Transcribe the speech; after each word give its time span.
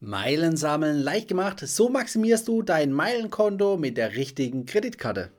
Meilen 0.00 0.58
sammeln 0.58 0.98
leicht 0.98 1.28
gemacht, 1.28 1.60
so 1.60 1.88
maximierst 1.88 2.46
du 2.48 2.60
dein 2.60 2.92
Meilenkonto 2.92 3.78
mit 3.78 3.96
der 3.96 4.14
richtigen 4.14 4.66
Kreditkarte. 4.66 5.30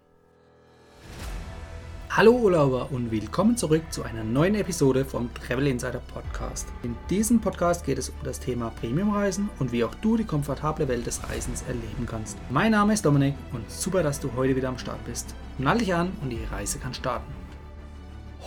Hallo 2.09 2.31
Urlauber 2.31 2.91
und 2.91 3.11
willkommen 3.11 3.55
zurück 3.55 3.83
zu 3.91 4.01
einer 4.01 4.23
neuen 4.23 4.55
Episode 4.55 5.05
vom 5.05 5.29
Travel 5.35 5.67
Insider 5.67 6.01
Podcast. 6.11 6.67
In 6.81 6.95
diesem 7.07 7.39
Podcast 7.39 7.85
geht 7.85 7.99
es 7.99 8.09
um 8.09 8.15
das 8.23 8.39
Thema 8.39 8.71
Premiumreisen 8.71 9.47
und 9.59 9.71
wie 9.71 9.83
auch 9.83 9.93
du 9.93 10.17
die 10.17 10.23
komfortable 10.23 10.87
Welt 10.87 11.05
des 11.05 11.21
Reisens 11.29 11.61
erleben 11.67 12.07
kannst. 12.07 12.35
Mein 12.49 12.71
Name 12.71 12.93
ist 12.93 13.05
Dominik 13.05 13.35
und 13.53 13.69
super, 13.69 14.01
dass 14.01 14.19
du 14.19 14.33
heute 14.35 14.55
wieder 14.55 14.69
am 14.69 14.79
Start 14.79 15.05
bist. 15.05 15.35
Nall 15.59 15.77
dich 15.77 15.93
an 15.93 16.11
und 16.23 16.31
die 16.31 16.43
Reise 16.51 16.79
kann 16.79 16.95
starten. 16.95 17.31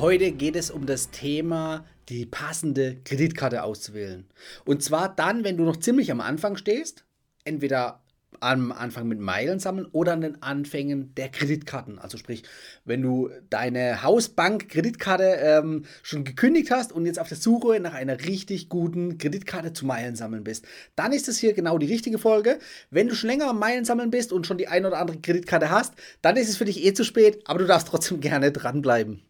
Heute 0.00 0.32
geht 0.32 0.56
es 0.56 0.70
um 0.70 0.86
das 0.86 1.10
Thema 1.10 1.84
die 2.08 2.24
passende 2.24 2.96
Kreditkarte 3.04 3.62
auszuwählen. 3.62 4.24
Und 4.64 4.82
zwar 4.82 5.14
dann, 5.14 5.44
wenn 5.44 5.58
du 5.58 5.64
noch 5.64 5.76
ziemlich 5.76 6.10
am 6.10 6.22
Anfang 6.22 6.56
stehst, 6.56 7.04
entweder 7.44 8.00
am 8.40 8.72
Anfang 8.72 9.08
mit 9.08 9.20
Meilen 9.20 9.58
sammeln 9.58 9.86
oder 9.92 10.14
an 10.14 10.22
den 10.22 10.42
Anfängen 10.42 11.14
der 11.16 11.28
Kreditkarten. 11.28 11.98
Also 11.98 12.16
sprich, 12.16 12.44
wenn 12.86 13.02
du 13.02 13.28
deine 13.50 14.02
Hausbank-Kreditkarte 14.02 15.36
ähm, 15.38 15.84
schon 16.02 16.24
gekündigt 16.24 16.70
hast 16.70 16.92
und 16.92 17.04
jetzt 17.04 17.18
auf 17.18 17.28
der 17.28 17.36
Suche 17.36 17.78
nach 17.78 17.92
einer 17.92 18.22
richtig 18.24 18.70
guten 18.70 19.18
Kreditkarte 19.18 19.74
zu 19.74 19.84
Meilen 19.84 20.16
sammeln 20.16 20.44
bist, 20.44 20.64
dann 20.96 21.12
ist 21.12 21.28
es 21.28 21.36
hier 21.36 21.52
genau 21.52 21.76
die 21.76 21.92
richtige 21.92 22.16
Folge. 22.16 22.58
Wenn 22.88 23.08
du 23.08 23.14
schon 23.14 23.28
länger 23.28 23.50
am 23.50 23.58
Meilen 23.58 23.84
sammeln 23.84 24.10
bist 24.10 24.32
und 24.32 24.46
schon 24.46 24.56
die 24.56 24.68
ein 24.68 24.86
oder 24.86 24.96
andere 24.96 25.18
Kreditkarte 25.20 25.70
hast, 25.70 25.92
dann 26.22 26.38
ist 26.38 26.48
es 26.48 26.56
für 26.56 26.64
dich 26.64 26.82
eh 26.82 26.94
zu 26.94 27.04
spät, 27.04 27.42
aber 27.44 27.58
du 27.58 27.66
darfst 27.66 27.88
trotzdem 27.88 28.20
gerne 28.20 28.50
dranbleiben. 28.50 29.20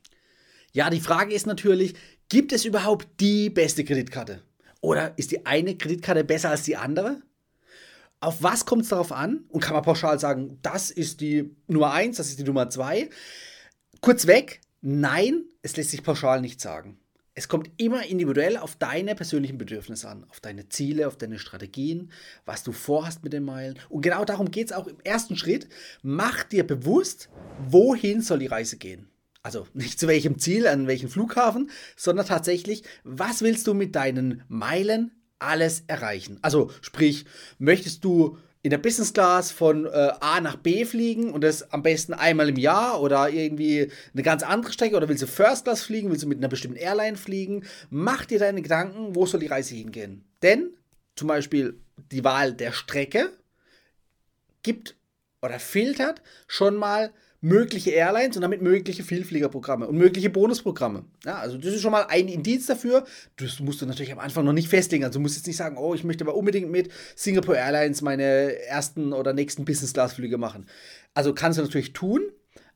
Ja, 0.73 0.91
die 0.91 1.01
Frage 1.01 1.35
ist 1.35 1.47
natürlich, 1.47 1.95
Gibt 2.31 2.53
es 2.53 2.65
überhaupt 2.65 3.09
die 3.19 3.51
beste 3.51 3.85
Kreditkarte? 3.85 4.41
Oder 4.81 5.19
ist 5.19 5.33
die 5.33 5.47
eine 5.47 5.77
Kreditkarte 5.77 6.23
besser 6.23 6.51
als 6.51 6.63
die 6.63 6.77
andere? 6.77 7.23
Auf 8.21 8.41
was 8.41 8.65
kommt 8.65 8.85
es 8.85 8.91
darauf 8.91 9.11
an? 9.11 9.47
Und 9.49 9.61
kann 9.61 9.75
man 9.75 9.83
pauschal 9.83 10.21
sagen, 10.21 10.61
das 10.63 10.93
ist 10.93 11.21
die 11.21 11.57
Nummer 11.67 11.93
1, 11.93 12.19
das 12.19 12.29
ist 12.29 12.39
die 12.39 12.45
Nummer 12.45 12.71
2? 12.71 13.11
Kurz 14.01 14.29
weg, 14.29 14.61
nein, 14.81 15.43
es 15.63 15.77
lässt 15.77 15.91
sich 15.91 16.05
pauschal 16.05 16.41
nicht 16.41 16.61
sagen. 16.61 17.01
Es 17.35 17.49
kommt 17.49 17.69
immer 17.79 18.07
individuell 18.07 18.57
auf 18.57 18.77
deine 18.77 19.17
persönlichen 19.17 19.59
Bedürfnisse 19.59 20.09
an, 20.09 20.25
auf 20.29 20.39
deine 20.39 20.69
Ziele, 20.69 21.09
auf 21.09 21.17
deine 21.17 21.41
Strategien, 21.41 22.13
was 22.45 22.63
du 22.63 22.71
vorhast 22.71 23.25
mit 23.25 23.33
den 23.33 23.43
Meilen. 23.43 23.77
Und 23.89 24.03
genau 24.03 24.25
darum 24.25 24.53
geht 24.53 24.69
es 24.69 24.73
auch 24.73 24.87
im 24.87 25.01
ersten 25.03 25.37
Schritt. 25.37 25.69
Mach 26.03 26.45
dir 26.45 26.65
bewusst, 26.65 27.29
wohin 27.59 28.21
soll 28.21 28.39
die 28.39 28.47
Reise 28.47 28.77
gehen. 28.77 29.11
Also 29.43 29.67
nicht 29.73 29.99
zu 29.99 30.07
welchem 30.07 30.39
Ziel, 30.39 30.67
an 30.67 30.87
welchem 30.87 31.09
Flughafen, 31.09 31.71
sondern 31.97 32.27
tatsächlich, 32.27 32.83
was 33.05 33.43
willst 33.43 33.67
du 33.67 33.75
mit 33.75 33.95
deinen 33.97 34.43
Meilen 34.49 35.13
alles 35.39 35.85
erreichen? 35.87 36.39
Also 36.43 36.71
sprich, 36.83 37.25
möchtest 37.59 38.05
du 38.05 38.37
in 38.63 38.71
der 38.71 38.79
Business 38.79 39.15
Class 39.15 39.51
von 39.51 39.87
äh, 39.87 40.13
A 40.21 40.41
nach 40.41 40.57
B 40.57 40.85
fliegen 40.85 41.33
und 41.33 41.43
das 41.43 41.73
am 41.73 41.83
besten 41.83 42.13
einmal 42.13 42.51
im 42.51 42.57
Jahr 42.57 43.01
oder 43.01 43.31
irgendwie 43.31 43.91
eine 44.13 44.23
ganz 44.23 44.43
andere 44.43 44.73
Strecke 44.73 44.97
oder 44.97 45.09
willst 45.09 45.23
du 45.23 45.27
First 45.27 45.65
Class 45.65 45.83
fliegen, 45.83 46.11
willst 46.11 46.25
du 46.25 46.29
mit 46.29 46.39
einer 46.39 46.49
bestimmten 46.49 46.77
Airline 46.77 47.17
fliegen? 47.17 47.65
Mach 47.89 48.27
dir 48.27 48.39
deine 48.39 48.61
Gedanken, 48.61 49.15
wo 49.15 49.25
soll 49.25 49.41
die 49.41 49.47
Reise 49.47 49.75
hingehen? 49.75 50.25
Denn 50.43 50.77
zum 51.17 51.29
Beispiel 51.29 51.81
die 52.13 52.25
Wahl 52.25 52.53
der 52.53 52.73
Strecke 52.73 53.33
gibt 54.63 54.97
oder 55.41 55.59
filtert 55.59 56.21
schon 56.47 56.77
mal 56.77 57.13
mögliche 57.41 57.91
Airlines 57.91 58.37
und 58.37 58.43
damit 58.43 58.61
mögliche 58.61 59.03
Vielfliegerprogramme 59.03 59.89
und 59.89 59.97
mögliche 59.97 60.29
Bonusprogramme. 60.29 61.05
Ja, 61.25 61.39
also 61.39 61.57
das 61.57 61.73
ist 61.73 61.81
schon 61.81 61.93
mal 61.93 62.07
ein 62.09 62.29
Indiz 62.29 62.67
dafür. 62.67 63.07
Das 63.37 63.61
musst 63.61 63.81
du 63.81 63.87
natürlich 63.87 64.13
am 64.13 64.19
Anfang 64.19 64.45
noch 64.45 64.53
nicht 64.53 64.69
festlegen. 64.69 65.05
Also 65.05 65.19
du 65.19 65.23
musst 65.23 65.37
jetzt 65.37 65.47
nicht 65.47 65.57
sagen, 65.57 65.79
oh, 65.79 65.95
ich 65.95 66.05
möchte 66.05 66.25
aber 66.25 66.35
unbedingt 66.35 66.71
mit 66.71 66.91
Singapore 67.17 67.57
Airlines 67.57 68.03
meine 68.03 68.59
ersten 68.67 69.13
oder 69.13 69.33
nächsten 69.33 69.65
Business-Class-Flüge 69.65 70.37
machen. 70.37 70.67
Also 71.15 71.33
kannst 71.33 71.59
du 71.59 71.63
natürlich 71.63 71.95
tun, 71.95 72.21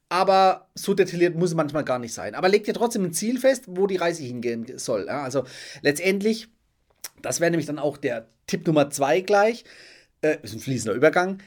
aber 0.08 0.70
so 0.74 0.94
detailliert 0.94 1.36
muss 1.36 1.50
es 1.50 1.56
manchmal 1.56 1.84
gar 1.84 1.98
nicht 1.98 2.14
sein. 2.14 2.34
Aber 2.34 2.48
leg 2.48 2.64
dir 2.64 2.74
trotzdem 2.74 3.04
ein 3.04 3.12
Ziel 3.12 3.38
fest, 3.38 3.64
wo 3.66 3.86
die 3.86 3.96
Reise 3.96 4.22
hingehen 4.22 4.66
soll. 4.78 5.06
Ja, 5.06 5.22
also 5.22 5.44
letztendlich, 5.82 6.48
das 7.20 7.40
wäre 7.40 7.50
nämlich 7.50 7.66
dann 7.66 7.78
auch 7.78 7.98
der 7.98 8.28
Tipp 8.46 8.66
Nummer 8.66 8.88
zwei 8.88 9.20
gleich, 9.20 9.64
äh, 10.22 10.38
ist 10.42 10.54
ein 10.54 10.60
fließender 10.60 10.94
Übergang 10.94 11.42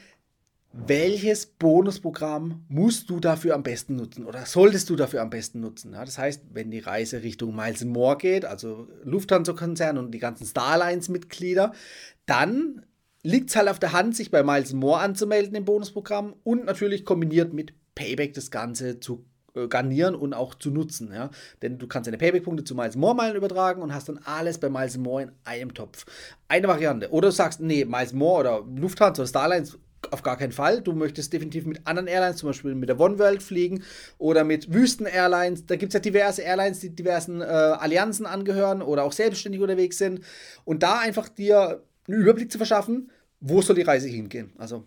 welches 0.72 1.46
Bonusprogramm 1.46 2.64
musst 2.68 3.08
du 3.10 3.20
dafür 3.20 3.54
am 3.54 3.62
besten 3.62 3.96
nutzen 3.96 4.26
oder 4.26 4.44
solltest 4.44 4.90
du 4.90 4.96
dafür 4.96 5.22
am 5.22 5.30
besten 5.30 5.60
nutzen? 5.60 5.94
Ja, 5.94 6.04
das 6.04 6.18
heißt, 6.18 6.42
wenn 6.52 6.70
die 6.70 6.78
Reise 6.78 7.22
Richtung 7.22 7.56
Miles 7.56 7.84
More 7.84 8.18
geht, 8.18 8.44
also 8.44 8.86
Lufthansa-Konzern 9.04 9.96
und 9.98 10.12
die 10.12 10.18
ganzen 10.18 10.46
Starlines-Mitglieder, 10.46 11.72
dann 12.26 12.84
liegt 13.22 13.50
es 13.50 13.56
halt 13.56 13.68
auf 13.68 13.78
der 13.78 13.92
Hand, 13.92 14.14
sich 14.14 14.30
bei 14.30 14.42
Miles 14.42 14.72
More 14.74 15.00
anzumelden 15.00 15.54
im 15.54 15.64
Bonusprogramm 15.64 16.34
und 16.44 16.66
natürlich 16.66 17.04
kombiniert 17.04 17.52
mit 17.52 17.72
Payback 17.94 18.34
das 18.34 18.50
Ganze 18.50 19.00
zu 19.00 19.24
äh, 19.54 19.68
garnieren 19.68 20.14
und 20.14 20.34
auch 20.34 20.54
zu 20.54 20.70
nutzen. 20.70 21.12
Ja? 21.12 21.30
Denn 21.62 21.78
du 21.78 21.86
kannst 21.86 22.06
deine 22.06 22.18
Payback-Punkte 22.18 22.64
zu 22.64 22.74
Miles 22.74 22.96
More 22.96 23.14
Meilen 23.14 23.36
übertragen 23.36 23.82
und 23.82 23.94
hast 23.94 24.08
dann 24.08 24.20
alles 24.24 24.58
bei 24.58 24.68
Miles 24.68 24.98
More 24.98 25.22
in 25.22 25.32
einem 25.44 25.74
Topf. 25.74 26.04
Eine 26.46 26.68
Variante. 26.68 27.10
Oder 27.10 27.28
du 27.28 27.32
sagst, 27.32 27.60
nee, 27.60 27.84
Miles 27.84 28.12
More 28.12 28.40
oder 28.40 28.64
Lufthansa 28.76 29.22
oder 29.22 29.28
Starlines 29.28 29.78
auf 30.12 30.22
gar 30.22 30.36
keinen 30.36 30.52
Fall. 30.52 30.80
Du 30.80 30.92
möchtest 30.92 31.32
definitiv 31.32 31.66
mit 31.66 31.86
anderen 31.86 32.08
Airlines, 32.08 32.38
zum 32.38 32.48
Beispiel 32.48 32.74
mit 32.74 32.88
der 32.88 32.98
One 33.00 33.18
World 33.18 33.42
fliegen 33.42 33.82
oder 34.18 34.44
mit 34.44 34.72
Wüsten 34.72 35.06
Airlines. 35.06 35.66
Da 35.66 35.76
gibt 35.76 35.90
es 35.90 35.94
ja 35.94 36.00
diverse 36.00 36.42
Airlines, 36.42 36.80
die 36.80 36.90
diversen 36.90 37.40
äh, 37.40 37.44
Allianzen 37.44 38.26
angehören 38.26 38.82
oder 38.82 39.04
auch 39.04 39.12
selbstständig 39.12 39.60
unterwegs 39.60 39.98
sind. 39.98 40.20
Und 40.64 40.82
da 40.82 40.98
einfach 40.98 41.28
dir 41.28 41.82
einen 42.06 42.20
Überblick 42.20 42.50
zu 42.50 42.58
verschaffen, 42.58 43.10
wo 43.40 43.62
soll 43.62 43.76
die 43.76 43.82
Reise 43.82 44.08
hingehen. 44.08 44.52
Also 44.58 44.84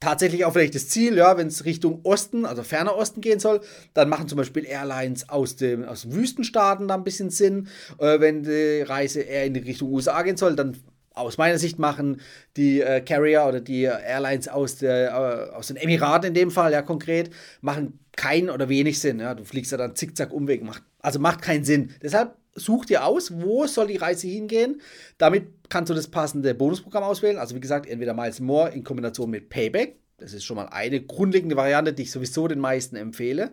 tatsächlich 0.00 0.44
auch 0.44 0.52
vielleicht 0.52 0.74
das 0.74 0.88
Ziel, 0.88 1.16
ja, 1.16 1.36
wenn 1.36 1.46
es 1.46 1.66
Richtung 1.66 2.00
Osten, 2.04 2.46
also 2.46 2.62
ferner 2.62 2.96
Osten 2.96 3.20
gehen 3.20 3.38
soll, 3.38 3.60
dann 3.92 4.08
machen 4.08 4.28
zum 4.28 4.38
Beispiel 4.38 4.64
Airlines 4.64 5.28
aus, 5.28 5.56
dem, 5.56 5.84
aus 5.84 6.10
Wüstenstaaten 6.10 6.88
da 6.88 6.94
ein 6.94 7.04
bisschen 7.04 7.30
Sinn. 7.30 7.68
Äh, 7.98 8.18
wenn 8.20 8.42
die 8.42 8.82
Reise 8.82 9.20
eher 9.20 9.44
in 9.44 9.56
Richtung 9.56 9.92
USA 9.92 10.22
gehen 10.22 10.38
soll, 10.38 10.56
dann 10.56 10.76
aus 11.14 11.38
meiner 11.38 11.58
Sicht 11.58 11.78
machen 11.78 12.20
die 12.56 12.80
äh, 12.80 13.00
Carrier 13.00 13.44
oder 13.46 13.60
die 13.60 13.82
Airlines 13.82 14.48
aus, 14.48 14.76
der, 14.76 15.50
äh, 15.52 15.54
aus 15.54 15.68
den 15.68 15.76
Emiraten 15.76 16.28
in 16.28 16.34
dem 16.34 16.50
Fall, 16.50 16.72
ja 16.72 16.82
konkret, 16.82 17.30
machen 17.60 17.98
keinen 18.16 18.50
oder 18.50 18.68
wenig 18.68 19.00
Sinn. 19.00 19.20
Ja. 19.20 19.34
Du 19.34 19.44
fliegst 19.44 19.72
ja 19.72 19.78
dann 19.78 19.96
zickzack 19.96 20.32
Umweg, 20.32 20.62
macht, 20.62 20.82
also 21.00 21.18
macht 21.18 21.42
keinen 21.42 21.64
Sinn. 21.64 21.90
Deshalb 22.02 22.36
such 22.54 22.86
dir 22.86 23.04
aus, 23.04 23.32
wo 23.40 23.66
soll 23.66 23.88
die 23.88 23.96
Reise 23.96 24.28
hingehen. 24.28 24.80
Damit 25.18 25.46
kannst 25.68 25.90
du 25.90 25.94
das 25.94 26.08
passende 26.08 26.54
Bonusprogramm 26.54 27.04
auswählen. 27.04 27.38
Also 27.38 27.54
wie 27.54 27.60
gesagt, 27.60 27.86
entweder 27.86 28.14
Miles 28.14 28.40
More 28.40 28.70
in 28.70 28.84
Kombination 28.84 29.30
mit 29.30 29.48
Payback. 29.48 29.96
Das 30.18 30.34
ist 30.34 30.44
schon 30.44 30.56
mal 30.56 30.66
eine 30.66 31.00
grundlegende 31.00 31.56
Variante, 31.56 31.92
die 31.92 32.02
ich 32.02 32.10
sowieso 32.10 32.46
den 32.46 32.58
meisten 32.58 32.96
empfehle. 32.96 33.52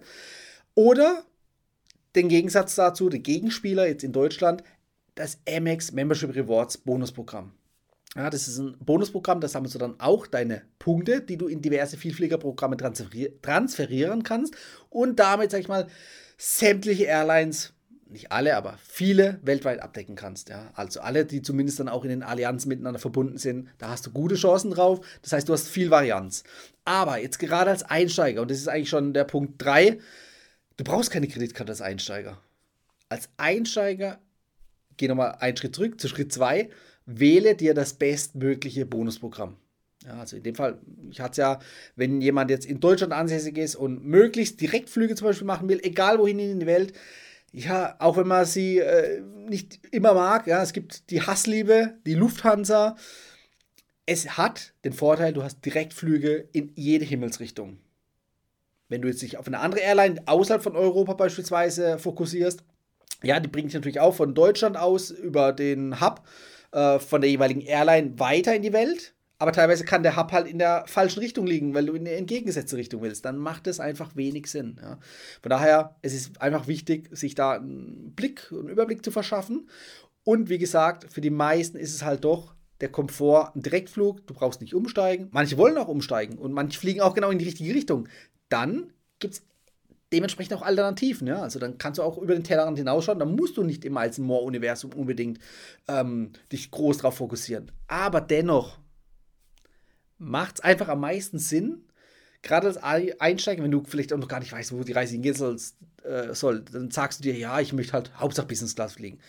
Oder 0.76 1.24
den 2.16 2.28
Gegensatz 2.28 2.76
dazu, 2.76 3.10
den 3.10 3.24
Gegenspieler 3.24 3.88
jetzt 3.88 4.04
in 4.04 4.12
Deutschland, 4.12 4.64
das 5.18 5.40
Amex 5.48 5.92
Membership 5.92 6.36
Rewards 6.36 6.78
Bonusprogramm. 6.78 7.54
Ja, 8.16 8.30
das 8.30 8.48
ist 8.48 8.58
ein 8.58 8.78
Bonusprogramm, 8.80 9.42
da 9.42 9.48
sammelst 9.48 9.76
du 9.76 9.80
dann 9.80 10.00
auch 10.00 10.28
deine 10.28 10.64
Punkte, 10.80 11.22
die 11.22 11.38
du 11.38 11.48
in 11.48 11.62
diverse 11.62 11.98
Vielfliegerprogramme 11.98 12.78
transferieren 12.78 14.24
kannst 14.24 14.56
und 14.90 15.20
damit, 15.20 15.52
sag 15.52 15.60
ich 15.60 15.68
mal, 15.68 15.88
sämtliche 16.38 17.04
Airlines, 17.04 17.74
nicht 18.10 18.32
alle, 18.32 18.56
aber 18.56 18.80
viele 18.82 19.40
weltweit 19.44 19.82
abdecken 19.82 20.16
kannst. 20.16 20.50
Ja? 20.50 20.72
Also 20.74 21.02
alle, 21.02 21.26
die 21.26 21.42
zumindest 21.42 21.80
dann 21.80 21.90
auch 21.90 22.04
in 22.04 22.10
den 22.10 22.24
Allianzen 22.24 22.70
miteinander 22.70 23.00
verbunden 23.00 23.38
sind, 23.38 23.70
da 23.78 23.90
hast 23.90 24.06
du 24.06 24.12
gute 24.12 24.36
Chancen 24.36 24.72
drauf. 24.72 25.06
Das 25.22 25.34
heißt, 25.34 25.50
du 25.50 25.54
hast 25.54 25.68
viel 25.68 25.92
Varianz. 25.92 26.44
Aber 26.86 27.20
jetzt 27.20 27.40
gerade 27.40 27.70
als 27.70 27.84
Einsteiger, 27.84 28.42
und 28.42 28.50
das 28.50 28.60
ist 28.60 28.70
eigentlich 28.70 28.90
schon 28.90 29.14
der 29.14 29.26
Punkt 29.26 29.62
3, 29.62 30.00
du 30.78 30.84
brauchst 30.84 31.12
keine 31.12 31.28
Kreditkarte 31.28 31.72
als 31.72 31.82
Einsteiger. 31.82 32.42
Als 33.10 33.30
Einsteiger 33.38 34.20
geh 34.98 35.08
nochmal 35.08 35.38
einen 35.40 35.58
Schritt 35.58 35.76
zurück 35.76 36.00
zu 36.00 36.08
Schritt 36.08 36.32
2, 36.34 36.70
wähle 37.06 37.56
dir 37.56 37.74
das 37.74 37.94
bestmögliche 37.94 38.86
Bonusprogramm. 38.86 39.58
Ja, 40.06 40.20
also 40.20 40.38
in 40.38 40.44
dem 40.44 40.56
Fall, 40.56 40.80
ich 41.10 41.20
hatte 41.20 41.32
es 41.32 41.38
ja, 41.38 41.60
wenn 41.96 42.22
jemand 42.22 42.50
jetzt 42.50 42.66
in 42.66 42.80
Deutschland 42.80 43.14
ansässig 43.14 43.58
ist 43.58 43.76
und 43.76 44.06
möglichst 44.06 44.62
Direktflüge 44.62 45.16
zum 45.16 45.28
Beispiel 45.28 45.48
machen 45.48 45.68
will, 45.70 45.80
egal 45.84 46.20
wohin 46.20 46.40
in 46.40 46.60
die 46.60 46.66
Welt, 46.66 46.94
ja, 47.52 47.96
auch 48.00 48.18
wenn 48.18 48.28
man 48.28 48.46
sie 48.46 48.80
äh, 48.80 49.22
nicht 49.22 49.80
immer 49.92 50.14
mag, 50.14 50.48
ja, 50.48 50.62
es 50.62 50.74
gibt 50.74 51.10
die 51.10 51.22
Hassliebe, 51.22 51.98
die 52.06 52.14
Lufthansa. 52.14 52.96
Es 54.06 54.38
hat 54.38 54.74
den 54.84 54.94
Vorteil, 54.94 55.34
du 55.34 55.44
hast 55.44 55.66
Direktflüge 55.66 56.48
in 56.52 56.72
jede 56.76 57.06
Himmelsrichtung. 57.06 57.80
Wenn 58.90 59.02
du 59.02 59.08
jetzt 59.08 59.22
dich 59.22 59.38
auf 59.38 59.48
eine 59.48 59.60
andere 59.60 59.82
Airline 59.82 60.22
außerhalb 60.26 60.64
von 60.64 60.76
Europa 60.76 61.14
beispielsweise 61.14 62.00
fokussierst, 62.00 62.64
ja, 63.24 63.40
die 63.40 63.48
bringt 63.48 63.68
dich 63.68 63.76
natürlich 63.76 64.00
auch 64.00 64.16
von 64.16 64.34
Deutschland 64.34 64.78
aus 64.78 65.12
über 65.12 65.54
den 65.54 66.00
Hub 66.02 66.24
äh, 66.72 67.00
von 67.00 67.22
der 67.22 67.30
jeweiligen 67.30 67.62
Airline 67.62 68.20
weiter 68.20 68.56
in 68.56 68.62
die 68.62 68.74
Welt. 68.74 69.14
Aber 69.40 69.52
teilweise 69.52 69.86
kann 69.86 70.02
der 70.02 70.16
Hub 70.16 70.32
halt 70.32 70.48
in 70.48 70.58
der 70.58 70.86
falschen 70.88 71.20
Richtung 71.20 71.46
liegen, 71.46 71.76
weil 71.76 71.86
du 71.86 71.94
in 71.94 72.06
die 72.06 72.12
entgegengesetzte 72.12 72.76
Richtung 72.76 73.04
willst. 73.04 73.24
Dann 73.24 73.38
macht 73.38 73.68
es 73.68 73.80
einfach 73.80 74.16
wenig 74.16 74.48
Sinn. 74.48 74.80
Ja. 74.82 74.98
Von 75.42 75.50
daher, 75.50 75.96
es 76.02 76.14
ist 76.14 76.42
einfach 76.42 76.68
wichtig, 76.68 77.10
sich 77.12 77.36
da 77.36 77.52
einen 77.52 78.14
Blick, 78.16 78.52
einen 78.52 78.70
Überblick 78.70 79.06
zu 79.06 79.12
verschaffen. 79.12 79.70
Und 80.24 80.50
wie 80.50 80.58
gesagt, 80.58 81.12
für 81.14 81.22
die 81.22 81.30
meisten 81.30 81.78
ist 81.78 81.94
es 81.94 82.04
halt 82.04 82.24
doch 82.24 82.56
der 82.82 82.90
Komfort 82.90 83.56
ein 83.56 83.62
Direktflug, 83.62 84.26
du 84.28 84.34
brauchst 84.34 84.62
nicht 84.62 84.74
umsteigen. 84.74 85.30
Manche 85.32 85.58
wollen 85.58 85.78
auch 85.78 85.88
umsteigen 85.88 86.38
und 86.38 86.52
manche 86.52 86.80
fliegen 86.80 87.02
auch 87.02 87.14
genau 87.14 87.30
in 87.30 87.40
die 87.40 87.46
richtige 87.46 87.74
Richtung. 87.74 88.08
Dann 88.50 88.92
gibt 89.20 89.36
es 89.36 89.47
dementsprechend 90.14 90.54
auch 90.54 90.62
Alternativen. 90.62 91.28
Ja? 91.28 91.42
Also 91.42 91.60
dann 91.60 91.78
kannst 91.78 92.00
du 92.00 92.04
auch 92.04 92.18
über 92.18 92.34
den 92.34 92.44
Tellerrand 92.44 92.78
hinausschauen. 92.78 93.20
Dann 93.20 93.36
musst 93.36 93.58
du 93.58 93.64
nicht 93.64 93.86
im 93.86 93.94
Miles 93.94 94.18
More 94.18 94.44
Universum 94.44 94.94
unbedingt 94.94 95.40
ähm, 95.88 96.32
dich 96.52 96.72
groß 96.72 96.98
darauf 96.98 97.18
fokussieren. 97.18 97.72
Aber 97.88 98.22
dennoch 98.22 98.80
macht 100.18 100.56
es 100.56 100.64
einfach 100.64 100.88
am 100.88 101.02
meisten 101.02 101.40
Sinn, 101.40 101.84
gerade 102.42 102.68
als 102.68 102.78
Einsteiger, 102.78 103.64
wenn 103.64 103.72
du 103.72 103.84
vielleicht 103.84 104.14
auch 104.14 104.18
noch 104.18 104.28
gar 104.28 104.40
nicht 104.40 104.52
weißt, 104.52 104.72
wo 104.72 104.84
die 104.84 104.94
Reise 104.94 105.14
hingehen 105.14 105.36
soll, 105.36 105.58
äh, 106.04 106.34
soll 106.34 106.62
dann 106.62 106.92
sagst 106.92 107.20
du 107.20 107.24
dir, 107.24 107.36
ja, 107.36 107.60
ich 107.60 107.74
möchte 107.74 107.94
halt 107.94 108.18
Hauptsache 108.18 108.48
Business 108.48 108.76
Class 108.76 108.94
fliegen. 108.94 109.20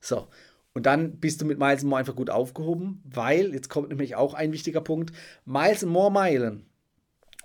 So. 0.00 0.28
Und 0.72 0.86
dann 0.86 1.20
bist 1.20 1.40
du 1.40 1.44
mit 1.44 1.58
Miles 1.58 1.84
More 1.84 2.00
einfach 2.00 2.16
gut 2.16 2.30
aufgehoben, 2.30 3.00
weil, 3.04 3.54
jetzt 3.54 3.68
kommt 3.68 3.90
nämlich 3.90 4.16
auch 4.16 4.34
ein 4.34 4.52
wichtiger 4.52 4.80
Punkt, 4.80 5.12
Miles 5.44 5.84
More 5.84 6.10
Meilen 6.10 6.66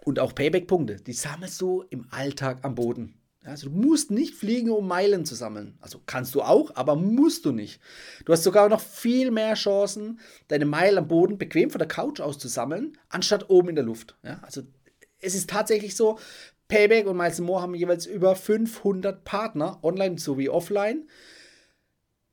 und 0.10 0.20
auch 0.20 0.34
Payback-Punkte, 0.34 0.96
die 0.96 1.14
sammelst 1.14 1.62
du 1.62 1.84
im 1.92 2.08
Alltag 2.10 2.60
am 2.64 2.74
Boden. 2.74 3.14
Also 3.46 3.70
du 3.70 3.76
musst 3.76 4.12
nicht 4.12 4.34
fliegen, 4.34 4.72
um 4.72 4.88
Meilen 4.88 5.24
zu 5.24 5.36
sammeln. 5.36 5.78
Also 5.80 6.02
kannst 6.06 6.34
du 6.36 6.42
auch, 6.42 6.76
aber 6.76 6.96
musst 6.96 7.46
du 7.46 7.52
nicht. 7.52 7.80
Du 8.26 8.34
hast 8.34 8.44
sogar 8.44 8.70
noch 8.70 8.82
viel 8.82 9.30
mehr 9.32 9.54
Chancen, 9.54 10.20
deine 10.48 10.66
Meilen 10.66 10.98
am 10.98 11.08
Boden 11.08 11.38
bequem 11.38 11.70
von 11.70 11.80
der 11.80 11.88
Couch 11.88 12.20
aus 12.20 12.40
zu 12.40 12.48
sammeln, 12.48 12.98
anstatt 13.08 13.50
oben 13.50 13.70
in 13.70 13.76
der 13.76 13.86
Luft. 13.86 14.18
Ja, 14.24 14.40
also 14.42 14.64
es 15.22 15.36
ist 15.36 15.50
tatsächlich 15.50 15.96
so, 15.96 16.18
Payback 16.68 17.08
und 17.08 17.18
Miles 17.18 17.40
More 17.40 17.62
haben 17.62 17.76
jeweils 17.76 18.06
über 18.06 18.36
500 18.36 19.24
Partner, 19.24 19.80
online 19.84 20.18
sowie 20.18 20.50
offline. 20.50 21.08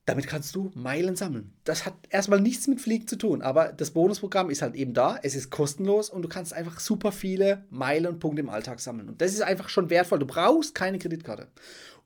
Damit 0.07 0.29
kannst 0.29 0.55
du 0.55 0.71
Meilen 0.75 1.17
sammeln. 1.17 1.53
Das 1.65 1.85
hat 1.85 1.95
erstmal 2.11 2.41
nichts 2.41 2.69
mit 2.69 2.81
Fliegen 2.81 3.09
zu 3.09 3.17
tun, 3.17 3.43
aber 3.43 3.73
das 3.73 3.91
Bonusprogramm 3.91 4.51
ist 4.51 4.63
halt 4.63 4.77
eben 4.77 4.95
da. 4.95 5.19
Es 5.21 5.35
ist 5.35 5.51
kostenlos 5.51 6.11
und 6.11 6.23
du 6.23 6.29
kannst 6.29 6.53
einfach 6.53 6.79
super 6.79 7.11
viele 7.11 7.65
Meilen 7.71 8.07
und 8.07 8.21
Punkte 8.21 8.41
im 8.41 8.49
Alltag 8.49 8.79
sammeln. 8.79 9.09
Und 9.09 9.21
das 9.21 9.33
ist 9.33 9.43
einfach 9.43 9.69
schon 9.69 9.91
wertvoll. 9.91 10.21
Du 10.21 10.27
brauchst 10.27 10.77
keine 10.77 11.01
Kreditkarte. 11.01 11.49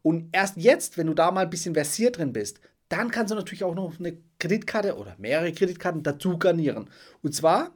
Und 0.03 0.31
erst 0.33 0.57
jetzt, 0.57 0.97
wenn 0.97 1.09
du 1.09 1.15
da 1.15 1.31
mal 1.31 1.43
ein 1.43 1.51
bisschen 1.51 1.75
versiert 1.75 2.17
drin 2.17 2.33
bist, 2.33 2.61
dann 2.89 3.11
kannst 3.11 3.31
du 3.31 3.35
natürlich 3.35 3.65
auch 3.65 3.75
noch 3.75 3.99
eine 4.01 4.17
Kreditkarte 4.39 4.97
oder 4.97 5.15
mehrere 5.19 5.53
Kreditkarten 5.53 6.03
dazu 6.03 6.39
garnieren. 6.39 6.89
Und 7.23 7.35
zwar 7.35 7.71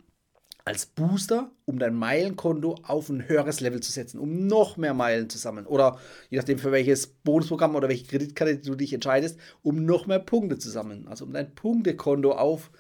als 0.65 0.87
Booster, 0.87 1.51
um 1.67 1.79
dein 1.79 1.95
Meilenkonto 1.95 2.77
auf 2.85 3.11
ein 3.11 3.29
höheres 3.29 3.61
Level 3.61 3.81
zu 3.81 3.93
setzen, 3.93 4.19
um 4.19 4.47
noch 4.47 4.79
mehr 4.79 4.95
Meilen 4.95 5.29
zu 5.29 5.37
sammeln. 5.37 5.67
Oder 5.67 5.99
je 6.31 6.39
nachdem, 6.39 6.59
für 6.59 6.73
welches 6.73 7.07
Bonusprogramm 7.07 7.75
oder 7.75 7.89
welche 7.89 8.07
Kreditkarte 8.07 8.59
du 8.59 8.75
dich 8.75 8.95
entscheidest, 8.95 9.39
um 9.63 9.85
noch 9.85 10.07
mehr 10.07 10.21
Punkte 10.21 10.59
zu 10.59 10.71
sammeln. 10.71 11.07
Also 11.07 11.27
um 11.27 11.35
dein 11.35 11.55
Punktekonto 11.55 12.33
auf 12.33 12.71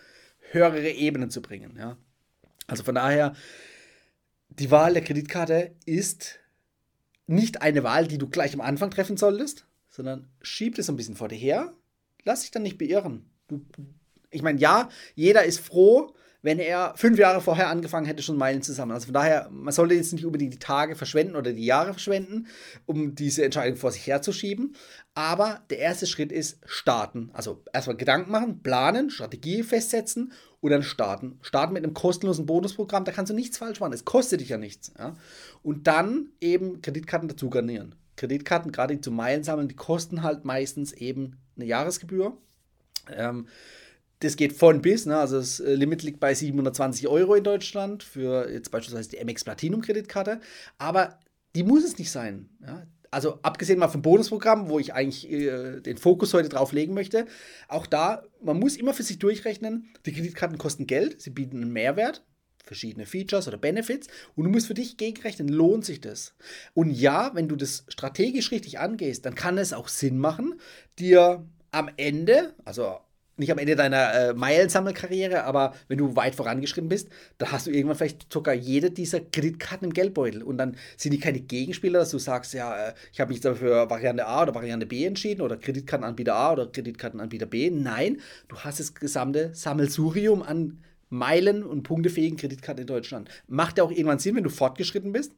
höhere 0.50 0.90
Ebenen 0.90 1.28
zu 1.28 1.42
bringen. 1.42 1.76
Ja? 1.78 1.98
Also 2.66 2.84
von 2.84 2.94
daher, 2.94 3.34
die 4.48 4.70
Wahl 4.70 4.94
der 4.94 5.04
Kreditkarte 5.04 5.72
ist 5.84 6.38
nicht 7.26 7.60
eine 7.60 7.82
Wahl, 7.84 8.06
die 8.06 8.18
du 8.18 8.28
gleich 8.28 8.54
am 8.54 8.62
Anfang 8.62 8.90
treffen 8.90 9.18
solltest, 9.18 9.66
sondern 9.88 10.28
schieb 10.40 10.78
es 10.78 10.88
ein 10.88 10.96
bisschen 10.96 11.16
vor 11.16 11.28
dir 11.28 11.36
her. 11.36 11.74
Lass 12.22 12.42
dich 12.42 12.50
dann 12.50 12.62
nicht 12.62 12.78
beirren. 12.78 13.26
Du, 13.48 13.60
ich 14.30 14.42
meine, 14.42 14.58
ja, 14.58 14.88
jeder 15.14 15.44
ist 15.44 15.60
froh, 15.60 16.14
wenn 16.44 16.58
er 16.58 16.92
fünf 16.94 17.18
Jahre 17.18 17.40
vorher 17.40 17.70
angefangen 17.70 18.04
hätte, 18.04 18.22
schon 18.22 18.36
Meilen 18.36 18.60
zu 18.60 18.74
sammeln. 18.74 18.96
Also 18.96 19.06
von 19.06 19.14
daher, 19.14 19.48
man 19.50 19.72
sollte 19.72 19.94
jetzt 19.94 20.12
nicht 20.12 20.26
unbedingt 20.26 20.52
die 20.52 20.58
Tage 20.58 20.94
verschwenden 20.94 21.36
oder 21.36 21.54
die 21.54 21.64
Jahre 21.64 21.94
verschwenden, 21.94 22.48
um 22.84 23.14
diese 23.14 23.46
Entscheidung 23.46 23.78
vor 23.78 23.90
sich 23.90 24.06
herzuschieben. 24.06 24.76
Aber 25.14 25.62
der 25.70 25.78
erste 25.78 26.06
Schritt 26.06 26.30
ist 26.30 26.58
starten. 26.66 27.30
Also 27.32 27.64
erstmal 27.72 27.96
Gedanken 27.96 28.30
machen, 28.30 28.62
planen, 28.62 29.08
Strategie 29.08 29.62
festsetzen 29.62 30.34
und 30.60 30.70
dann 30.70 30.82
starten. 30.82 31.38
Starten 31.40 31.72
mit 31.72 31.82
einem 31.82 31.94
kostenlosen 31.94 32.44
Bonusprogramm, 32.44 33.06
da 33.06 33.12
kannst 33.12 33.30
du 33.30 33.34
nichts 33.34 33.56
falsch 33.56 33.80
machen. 33.80 33.94
Es 33.94 34.04
kostet 34.04 34.42
dich 34.42 34.50
ja 34.50 34.58
nichts. 34.58 34.92
Ja? 34.98 35.16
Und 35.62 35.86
dann 35.86 36.28
eben 36.42 36.82
Kreditkarten 36.82 37.26
dazu 37.26 37.48
garnieren. 37.48 37.94
Kreditkarten, 38.16 38.70
gerade 38.70 38.96
die 38.96 39.00
zum 39.00 39.16
Meilen 39.16 39.44
sammeln, 39.44 39.68
die 39.68 39.76
kosten 39.76 40.22
halt 40.22 40.44
meistens 40.44 40.92
eben 40.92 41.38
eine 41.56 41.64
Jahresgebühr. 41.64 42.36
Ähm, 43.10 43.46
das 44.24 44.36
geht 44.36 44.52
von 44.52 44.82
bis, 44.82 45.06
ne? 45.06 45.18
also 45.18 45.38
das 45.38 45.60
äh, 45.60 45.74
Limit 45.74 46.02
liegt 46.02 46.20
bei 46.20 46.34
720 46.34 47.08
Euro 47.08 47.34
in 47.34 47.44
Deutschland 47.44 48.02
für 48.02 48.50
jetzt 48.50 48.70
beispielsweise 48.70 49.10
die 49.10 49.24
MX 49.24 49.44
Platinum 49.44 49.80
Kreditkarte, 49.80 50.40
aber 50.78 51.18
die 51.54 51.62
muss 51.62 51.84
es 51.84 51.98
nicht 51.98 52.10
sein. 52.10 52.48
Ja? 52.60 52.86
Also 53.10 53.38
abgesehen 53.42 53.78
mal 53.78 53.88
vom 53.88 54.02
Bonusprogramm, 54.02 54.68
wo 54.68 54.78
ich 54.78 54.92
eigentlich 54.92 55.30
äh, 55.30 55.80
den 55.80 55.98
Fokus 55.98 56.34
heute 56.34 56.48
drauf 56.48 56.72
legen 56.72 56.94
möchte, 56.94 57.26
auch 57.68 57.86
da, 57.86 58.24
man 58.42 58.58
muss 58.58 58.76
immer 58.76 58.94
für 58.94 59.04
sich 59.04 59.18
durchrechnen, 59.18 59.88
die 60.04 60.12
Kreditkarten 60.12 60.58
kosten 60.58 60.86
Geld, 60.86 61.20
sie 61.20 61.30
bieten 61.30 61.62
einen 61.62 61.72
Mehrwert, 61.72 62.24
verschiedene 62.64 63.06
Features 63.06 63.46
oder 63.46 63.58
Benefits 63.58 64.08
und 64.34 64.44
du 64.44 64.50
musst 64.50 64.66
für 64.66 64.74
dich 64.74 64.96
gegenrechnen, 64.96 65.48
lohnt 65.48 65.84
sich 65.84 66.00
das? 66.00 66.34
Und 66.72 66.90
ja, 66.90 67.30
wenn 67.34 67.46
du 67.46 67.56
das 67.56 67.84
strategisch 67.88 68.50
richtig 68.50 68.78
angehst, 68.78 69.26
dann 69.26 69.34
kann 69.34 69.58
es 69.58 69.72
auch 69.72 69.88
Sinn 69.88 70.18
machen, 70.18 70.54
dir 70.98 71.46
am 71.70 71.90
Ende, 71.96 72.54
also 72.64 72.98
nicht 73.36 73.50
am 73.50 73.58
Ende 73.58 73.76
deiner 73.76 74.14
äh, 74.14 74.34
Meilensammelkarriere, 74.34 75.44
aber 75.44 75.74
wenn 75.88 75.98
du 75.98 76.16
weit 76.16 76.34
vorangeschritten 76.34 76.88
bist, 76.88 77.08
dann 77.38 77.50
hast 77.50 77.66
du 77.66 77.70
irgendwann 77.70 77.96
vielleicht 77.96 78.32
sogar 78.32 78.54
jede 78.54 78.90
dieser 78.90 79.20
Kreditkarten 79.20 79.88
im 79.88 79.92
Geldbeutel. 79.92 80.42
Und 80.42 80.58
dann 80.58 80.76
sind 80.96 81.12
die 81.12 81.18
keine 81.18 81.40
Gegenspieler, 81.40 82.00
dass 82.00 82.10
du 82.10 82.18
sagst, 82.18 82.54
ja, 82.54 82.88
äh, 82.88 82.94
ich 83.12 83.20
habe 83.20 83.32
mich 83.32 83.40
für 83.40 83.90
Variante 83.90 84.26
A 84.26 84.42
oder 84.42 84.54
Variante 84.54 84.86
B 84.86 85.04
entschieden 85.04 85.42
oder 85.42 85.56
Kreditkartenanbieter 85.56 86.34
A 86.34 86.52
oder 86.52 86.66
Kreditkartenanbieter 86.66 87.46
B. 87.46 87.70
Nein, 87.70 88.20
du 88.48 88.58
hast 88.58 88.80
das 88.80 88.94
gesamte 88.94 89.50
Sammelsurium 89.54 90.42
an 90.42 90.78
Meilen- 91.10 91.64
und 91.64 91.82
punktefähigen 91.82 92.36
Kreditkarten 92.36 92.82
in 92.82 92.86
Deutschland. 92.86 93.28
Macht 93.46 93.78
ja 93.78 93.84
auch 93.84 93.90
irgendwann 93.90 94.18
Sinn, 94.18 94.36
wenn 94.36 94.44
du 94.44 94.50
fortgeschritten 94.50 95.12
bist 95.12 95.32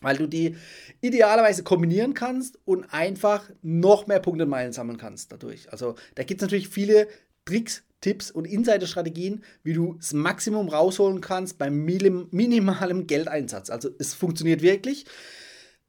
weil 0.00 0.16
du 0.16 0.26
die 0.26 0.56
idealerweise 1.00 1.62
kombinieren 1.62 2.14
kannst 2.14 2.58
und 2.64 2.92
einfach 2.92 3.50
noch 3.62 4.06
mehr 4.06 4.20
Punkte 4.20 4.44
und 4.44 4.50
Meilen 4.50 4.72
sammeln 4.72 4.98
kannst 4.98 5.32
dadurch. 5.32 5.70
Also 5.72 5.94
da 6.14 6.22
gibt 6.22 6.40
es 6.40 6.46
natürlich 6.46 6.68
viele 6.68 7.08
Tricks, 7.50 7.82
Tipps 8.00 8.30
und 8.30 8.44
Insider-Strategien, 8.46 9.42
wie 9.64 9.72
du 9.72 9.94
das 9.94 10.12
Maximum 10.12 10.68
rausholen 10.68 11.20
kannst 11.20 11.58
beim 11.58 11.84
minimalem 11.84 13.06
Geldeinsatz. 13.06 13.70
Also 13.70 13.90
es 13.98 14.14
funktioniert 14.14 14.62
wirklich. 14.62 15.04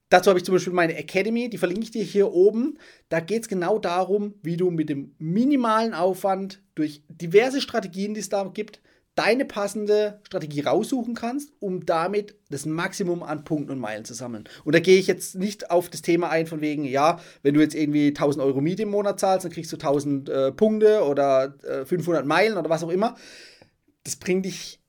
Dazu 0.10 0.30
habe 0.30 0.40
ich 0.40 0.44
zum 0.44 0.56
Beispiel 0.56 0.74
meine 0.74 0.98
Academy, 0.98 1.50
die 1.50 1.58
verlinke 1.58 1.84
ich 1.84 1.92
dir 1.92 2.04
hier 2.04 2.34
oben. 2.34 2.78
Da 3.08 3.22
geht 3.22 3.44
es 3.44 3.48
genau 3.48 3.80
darum, 3.80 4.34
wie 4.42 4.58
du 4.58 4.72
mit 4.72 4.90
dem 4.90 5.16
minimalen 5.20 5.94
Aufwand 5.94 6.62
durch 6.76 7.04
diverse 7.08 7.62
Strategien, 7.62 8.14
die 8.14 8.20
es 8.20 8.28
da 8.28 8.44
gibt, 8.54 8.82
deine 9.16 9.46
passende 9.46 10.20
Strategie 10.24 10.62
raussuchen 10.62 11.16
kannst, 11.16 11.52
um 11.60 11.86
damit 11.86 12.36
das 12.50 12.66
Maximum 12.66 13.24
an 13.24 13.44
Punkten 13.44 13.72
und 13.72 13.80
Meilen 13.80 14.06
zu 14.06 14.14
sammeln. 14.14 14.46
Und 14.64 14.74
da 14.74 14.80
gehe 14.80 15.00
ich 15.00 15.08
jetzt 15.08 15.36
nicht 15.36 15.70
auf 15.70 15.90
das 15.90 16.02
Thema 16.02 16.30
ein 16.30 16.48
von 16.48 16.62
wegen, 16.62 16.86
ja, 16.86 17.20
wenn 17.44 17.54
du 17.54 17.62
jetzt 17.62 17.76
irgendwie 17.76 18.08
1000 18.08 18.44
Euro 18.44 18.62
Miete 18.62 18.84
im 18.84 18.90
Monat 18.90 19.20
zahlst, 19.20 19.46
dann 19.46 19.52
kriegst 19.52 19.72
du 19.72 19.76
1000 19.76 20.30
äh, 20.30 20.52
Punkte 20.54 21.04
oder 21.04 21.56
äh, 21.64 21.86
500 21.86 22.26
Meilen 22.26 22.58
oder 22.58 22.70
was 22.70 22.84
auch 22.84 22.90
immer. 22.90 23.16
Das 24.04 24.16
bringt 24.16 24.46
dich 24.46 24.80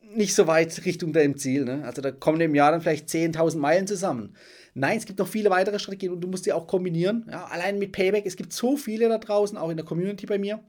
nicht 0.00 0.34
so 0.34 0.46
weit 0.46 0.84
Richtung 0.84 1.12
deinem 1.12 1.36
Ziel. 1.36 1.64
Ne? 1.64 1.82
Also 1.84 2.02
da 2.02 2.10
kommen 2.10 2.40
im 2.40 2.54
Jahr 2.54 2.72
dann 2.72 2.80
vielleicht 2.82 3.08
10.000 3.08 3.58
Meilen 3.58 3.86
zusammen. 3.86 4.34
Nein, 4.74 4.98
es 4.98 5.06
gibt 5.06 5.18
noch 5.18 5.28
viele 5.28 5.50
weitere 5.50 5.78
Strategien 5.78 6.12
und 6.12 6.20
du 6.20 6.28
musst 6.28 6.46
die 6.46 6.52
auch 6.52 6.66
kombinieren. 6.66 7.26
Ja, 7.30 7.46
allein 7.46 7.78
mit 7.78 7.92
Payback, 7.92 8.26
es 8.26 8.36
gibt 8.36 8.52
so 8.52 8.76
viele 8.76 9.08
da 9.08 9.18
draußen, 9.18 9.56
auch 9.56 9.70
in 9.70 9.76
der 9.76 9.86
Community 9.86 10.26
bei 10.26 10.38
mir 10.38 10.60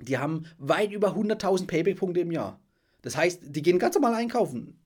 die 0.00 0.18
haben 0.18 0.46
weit 0.58 0.92
über 0.92 1.16
100.000 1.16 1.66
Payback-Punkte 1.66 2.20
im 2.20 2.32
Jahr. 2.32 2.60
Das 3.02 3.16
heißt, 3.16 3.40
die 3.44 3.62
gehen 3.62 3.78
ganz 3.78 3.94
normal 3.94 4.14
einkaufen. 4.14 4.78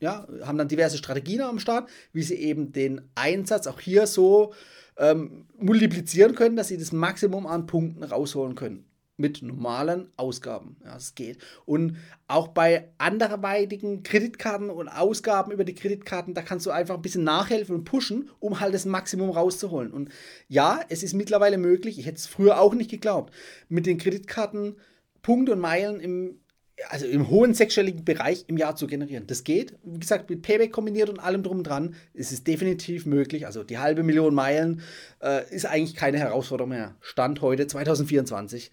Ja, 0.00 0.26
haben 0.42 0.56
dann 0.56 0.68
diverse 0.68 0.96
Strategien 0.96 1.42
am 1.42 1.58
Start, 1.58 1.90
wie 2.12 2.22
sie 2.22 2.36
eben 2.36 2.72
den 2.72 3.02
Einsatz 3.14 3.66
auch 3.66 3.80
hier 3.80 4.06
so 4.06 4.54
ähm, 4.96 5.46
multiplizieren 5.58 6.34
können, 6.34 6.56
dass 6.56 6.68
sie 6.68 6.78
das 6.78 6.92
Maximum 6.92 7.46
an 7.46 7.66
Punkten 7.66 8.02
rausholen 8.02 8.54
können 8.54 8.89
mit 9.20 9.42
normalen 9.42 10.10
Ausgaben. 10.16 10.76
Ja, 10.84 10.96
es 10.96 11.14
geht. 11.14 11.38
Und 11.66 11.96
auch 12.26 12.48
bei 12.48 12.88
anderweitigen 12.98 14.02
Kreditkarten 14.02 14.70
und 14.70 14.88
Ausgaben 14.88 15.52
über 15.52 15.64
die 15.64 15.74
Kreditkarten, 15.74 16.34
da 16.34 16.42
kannst 16.42 16.66
du 16.66 16.70
einfach 16.70 16.96
ein 16.96 17.02
bisschen 17.02 17.24
nachhelfen 17.24 17.76
und 17.76 17.84
pushen, 17.84 18.30
um 18.40 18.60
halt 18.60 18.74
das 18.74 18.86
Maximum 18.86 19.30
rauszuholen. 19.30 19.92
Und 19.92 20.10
ja, 20.48 20.80
es 20.88 21.02
ist 21.02 21.14
mittlerweile 21.14 21.58
möglich, 21.58 21.98
ich 21.98 22.06
hätte 22.06 22.16
es 22.16 22.26
früher 22.26 22.60
auch 22.60 22.74
nicht 22.74 22.90
geglaubt, 22.90 23.32
mit 23.68 23.86
den 23.86 23.98
Kreditkarten 23.98 24.76
Punkte 25.22 25.52
und 25.52 25.60
Meilen 25.60 26.00
im 26.00 26.40
also 26.88 27.06
im 27.06 27.28
hohen 27.28 27.54
sechsstelligen 27.54 28.04
Bereich 28.04 28.44
im 28.46 28.56
Jahr 28.56 28.76
zu 28.76 28.86
generieren. 28.86 29.26
Das 29.26 29.44
geht, 29.44 29.74
wie 29.84 29.98
gesagt, 29.98 30.30
mit 30.30 30.42
Payback 30.42 30.72
kombiniert 30.72 31.08
und 31.08 31.18
allem 31.18 31.42
drum 31.42 31.58
und 31.58 31.64
dran, 31.64 31.94
ist 32.14 32.32
es 32.32 32.44
definitiv 32.44 33.06
möglich. 33.06 33.46
Also 33.46 33.64
die 33.64 33.78
halbe 33.78 34.02
Million 34.02 34.34
Meilen 34.34 34.80
äh, 35.22 35.48
ist 35.54 35.66
eigentlich 35.66 35.96
keine 35.96 36.18
Herausforderung 36.18 36.70
mehr. 36.70 36.96
Stand 37.00 37.42
heute 37.42 37.66
2024 37.66 38.70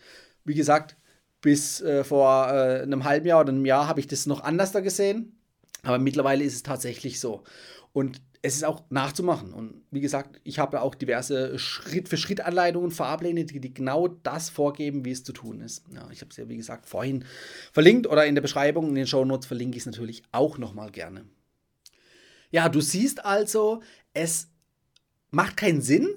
wie 0.48 0.56
gesagt, 0.56 0.96
bis 1.42 1.82
äh, 1.82 2.04
vor 2.04 2.48
äh, 2.50 2.82
einem 2.82 3.04
halben 3.04 3.28
Jahr 3.28 3.42
oder 3.42 3.50
einem 3.50 3.66
Jahr 3.66 3.88
habe 3.88 4.00
ich 4.00 4.08
das 4.08 4.26
noch 4.26 4.42
anders 4.42 4.72
da 4.72 4.80
gesehen. 4.80 5.40
Aber 5.84 6.00
mittlerweile 6.00 6.44
ist 6.44 6.56
es 6.56 6.64
tatsächlich 6.64 7.20
so. 7.20 7.44
Und 7.94 8.22
es 8.42 8.56
ist 8.56 8.64
auch 8.64 8.84
nachzumachen. 8.90 9.54
Und 9.54 9.84
wie 9.92 10.02
gesagt, 10.02 10.40
ich 10.44 10.60
habe 10.60 10.82
auch 10.82 10.96
diverse 10.96 11.58
Schritt-für-Schritt-Anleitungen, 11.58 12.92
Fahrpläne, 12.92 13.46
die, 13.46 13.60
die, 13.60 13.74
genau 13.74 14.08
das 14.08 14.50
vorgeben, 14.50 15.06
wie 15.06 15.12
es 15.12 15.24
zu 15.24 15.34
tun 15.34 15.62
ist. 15.62 15.84
Ja, 15.94 16.10
ich 16.12 16.22
habe 16.22 16.32
es 16.32 16.38
ja, 16.38 16.48
wie 16.50 16.58
gesagt, 16.58 16.86
vorhin 16.86 17.26
verlinkt 17.74 18.08
oder 18.08 18.26
in 18.26 18.36
der 18.36 18.42
Beschreibung, 18.42 18.90
in 18.90 18.96
den 18.96 19.08
Show 19.08 19.26
Notes 19.26 19.48
verlinke 19.48 19.78
ich 19.78 19.84
es 19.84 19.88
natürlich 19.88 20.24
auch 20.32 20.58
nochmal 20.58 20.92
gerne. 20.92 21.26
Ja, 22.50 22.70
du 22.70 22.80
siehst 22.80 23.26
also, 23.26 23.82
es 24.14 24.50
macht 25.32 25.58
keinen 25.58 25.82
Sinn, 25.82 26.08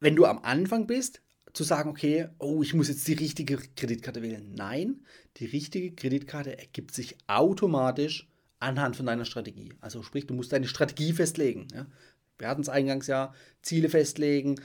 wenn 0.00 0.16
du 0.16 0.24
am 0.24 0.38
Anfang 0.38 0.86
bist, 0.86 1.20
zu 1.52 1.64
sagen, 1.64 1.90
okay, 1.90 2.28
oh, 2.38 2.62
ich 2.62 2.74
muss 2.74 2.88
jetzt 2.88 3.06
die 3.06 3.12
richtige 3.12 3.58
Kreditkarte 3.76 4.22
wählen. 4.22 4.54
Nein, 4.54 5.04
die 5.36 5.46
richtige 5.46 5.92
Kreditkarte 5.92 6.58
ergibt 6.58 6.94
sich 6.94 7.16
automatisch 7.26 8.28
anhand 8.58 8.96
von 8.96 9.06
deiner 9.06 9.24
Strategie. 9.24 9.74
Also 9.80 10.02
sprich, 10.02 10.26
du 10.26 10.34
musst 10.34 10.52
deine 10.52 10.68
Strategie 10.68 11.12
festlegen. 11.12 11.68
Ja? 11.74 11.86
Wir 12.38 12.48
hatten 12.48 12.62
es 12.62 12.68
eingangs 12.68 13.06
ja, 13.06 13.34
Ziele 13.60 13.88
festlegen, 13.88 14.60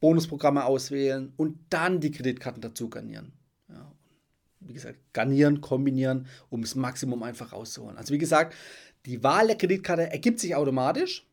Bonusprogramme 0.00 0.64
auswählen 0.64 1.32
und 1.36 1.58
dann 1.70 2.00
die 2.00 2.10
Kreditkarten 2.10 2.60
dazu 2.60 2.90
garnieren. 2.90 3.32
Ja? 3.68 3.92
Wie 4.60 4.74
gesagt, 4.74 4.98
garnieren, 5.12 5.60
kombinieren, 5.60 6.26
um 6.50 6.60
das 6.60 6.74
Maximum 6.74 7.22
einfach 7.22 7.52
rauszuholen. 7.52 7.96
Also 7.96 8.12
wie 8.12 8.18
gesagt, 8.18 8.54
die 9.06 9.22
Wahl 9.22 9.46
der 9.46 9.56
Kreditkarte 9.56 10.10
ergibt 10.10 10.40
sich 10.40 10.54
automatisch 10.54 11.26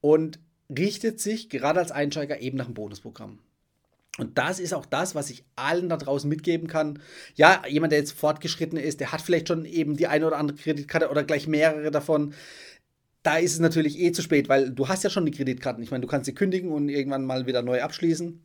und 0.00 0.40
richtet 0.68 1.20
sich 1.20 1.48
gerade 1.48 1.78
als 1.78 1.92
Einsteiger 1.92 2.40
eben 2.40 2.56
nach 2.56 2.66
dem 2.66 2.74
Bonusprogramm. 2.74 3.38
Und 4.18 4.38
das 4.38 4.60
ist 4.60 4.72
auch 4.72 4.86
das, 4.86 5.14
was 5.14 5.30
ich 5.30 5.44
allen 5.56 5.88
da 5.88 5.96
draußen 5.96 6.28
mitgeben 6.28 6.68
kann. 6.68 7.00
Ja, 7.34 7.62
jemand, 7.68 7.92
der 7.92 7.98
jetzt 7.98 8.12
fortgeschritten 8.12 8.78
ist, 8.78 9.00
der 9.00 9.12
hat 9.12 9.20
vielleicht 9.20 9.48
schon 9.48 9.64
eben 9.64 9.96
die 9.96 10.06
eine 10.06 10.26
oder 10.26 10.38
andere 10.38 10.56
Kreditkarte 10.56 11.10
oder 11.10 11.24
gleich 11.24 11.48
mehrere 11.48 11.90
davon. 11.90 12.34
Da 13.24 13.38
ist 13.38 13.54
es 13.54 13.58
natürlich 13.58 13.98
eh 13.98 14.12
zu 14.12 14.22
spät, 14.22 14.48
weil 14.48 14.70
du 14.70 14.88
hast 14.88 15.02
ja 15.02 15.10
schon 15.10 15.26
die 15.26 15.32
Kreditkarten. 15.32 15.82
Ich 15.82 15.90
meine, 15.90 16.02
du 16.02 16.08
kannst 16.08 16.26
sie 16.26 16.34
kündigen 16.34 16.70
und 16.70 16.88
irgendwann 16.88 17.24
mal 17.24 17.46
wieder 17.46 17.62
neu 17.62 17.82
abschließen. 17.82 18.40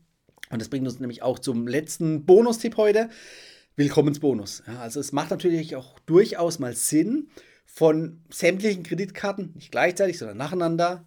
Und 0.52 0.62
das 0.62 0.70
bringt 0.70 0.88
uns 0.88 1.00
nämlich 1.00 1.22
auch 1.22 1.38
zum 1.38 1.68
letzten 1.68 2.26
Bonustipp 2.26 2.78
heute. 2.78 3.10
Willkommensbonus. 3.76 4.64
Ja, 4.68 4.80
also 4.80 5.00
es 5.00 5.12
macht 5.12 5.30
natürlich 5.30 5.76
auch 5.76 6.00
durchaus 6.00 6.60
mal 6.60 6.76
Sinn, 6.76 7.30
von 7.72 8.24
sämtlichen 8.30 8.84
Kreditkarten, 8.84 9.54
nicht 9.56 9.72
gleichzeitig, 9.72 10.18
sondern 10.18 10.38
nacheinander, 10.38 11.06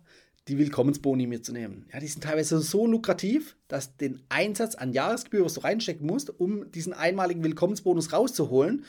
die 0.48 0.58
Willkommensboni 0.58 1.26
mitzunehmen. 1.26 1.86
Ja, 1.92 2.00
die 2.00 2.08
sind 2.08 2.24
teilweise 2.24 2.58
so 2.60 2.86
lukrativ, 2.86 3.56
dass 3.68 3.96
den 3.96 4.20
Einsatz 4.28 4.74
an 4.74 4.92
Jahresgebühr, 4.92 5.44
was 5.44 5.54
du 5.54 5.60
reinstecken 5.60 6.06
musst, 6.06 6.40
um 6.40 6.70
diesen 6.72 6.92
einmaligen 6.92 7.44
Willkommensbonus 7.44 8.12
rauszuholen, 8.12 8.84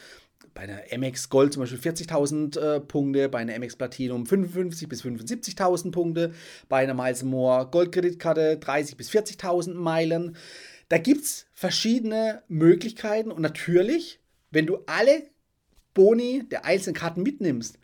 bei 0.54 0.64
einer 0.64 0.82
MX 0.96 1.30
Gold 1.30 1.54
zum 1.54 1.62
Beispiel 1.62 1.80
40.000 1.80 2.60
äh, 2.60 2.80
Punkte, 2.80 3.30
bei 3.30 3.40
einer 3.40 3.58
MX 3.58 3.76
Platinum 3.76 4.24
55.000 4.24 4.88
bis 4.88 5.04
75.000 5.04 5.92
Punkte, 5.92 6.34
bei 6.70 6.84
einer 6.84 6.94
Miles 6.94 7.24
More 7.24 7.68
Goldkreditkarte 7.70 8.58
30.000 8.58 8.96
bis 8.98 9.10
40.000 9.10 9.74
Meilen. 9.74 10.36
Da 10.90 10.98
gibt 10.98 11.24
es 11.24 11.48
verschiedene 11.54 12.44
Möglichkeiten 12.48 13.32
und 13.32 13.42
natürlich, 13.42 14.20
wenn 14.52 14.66
du 14.66 14.80
alle 14.86 15.24
Boni 15.94 16.44
der 16.50 16.66
einzelnen 16.66 16.96
Karten 16.96 17.24
mitnimmst, 17.24 17.80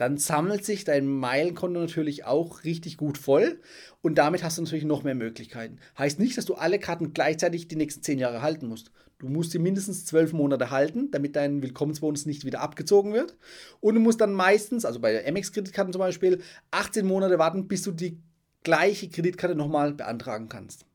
dann 0.00 0.16
sammelt 0.16 0.64
sich 0.64 0.84
dein 0.84 1.06
Meilenkonto 1.06 1.78
natürlich 1.78 2.24
auch 2.24 2.64
richtig 2.64 2.96
gut 2.96 3.18
voll 3.18 3.60
und 4.00 4.16
damit 4.16 4.42
hast 4.42 4.56
du 4.56 4.62
natürlich 4.62 4.86
noch 4.86 5.02
mehr 5.02 5.14
Möglichkeiten. 5.14 5.76
Heißt 5.98 6.18
nicht, 6.18 6.38
dass 6.38 6.46
du 6.46 6.54
alle 6.54 6.78
Karten 6.78 7.12
gleichzeitig 7.12 7.68
die 7.68 7.76
nächsten 7.76 8.02
zehn 8.02 8.18
Jahre 8.18 8.40
halten 8.40 8.66
musst. 8.66 8.92
Du 9.18 9.28
musst 9.28 9.50
sie 9.50 9.58
mindestens 9.58 10.06
zwölf 10.06 10.32
Monate 10.32 10.70
halten, 10.70 11.10
damit 11.10 11.36
dein 11.36 11.62
Willkommensbonus 11.62 12.24
nicht 12.24 12.46
wieder 12.46 12.62
abgezogen 12.62 13.12
wird. 13.12 13.36
Und 13.80 13.94
du 13.94 14.00
musst 14.00 14.22
dann 14.22 14.32
meistens, 14.32 14.86
also 14.86 15.00
bei 15.00 15.12
der 15.12 15.30
MX-Kreditkarten 15.30 15.92
zum 15.92 16.00
Beispiel, 16.00 16.40
18 16.70 17.04
Monate 17.04 17.38
warten, 17.38 17.68
bis 17.68 17.82
du 17.82 17.92
die 17.92 18.22
gleiche 18.62 19.10
Kreditkarte 19.10 19.54
nochmal 19.54 19.92
beantragen 19.92 20.48
kannst 20.48 20.86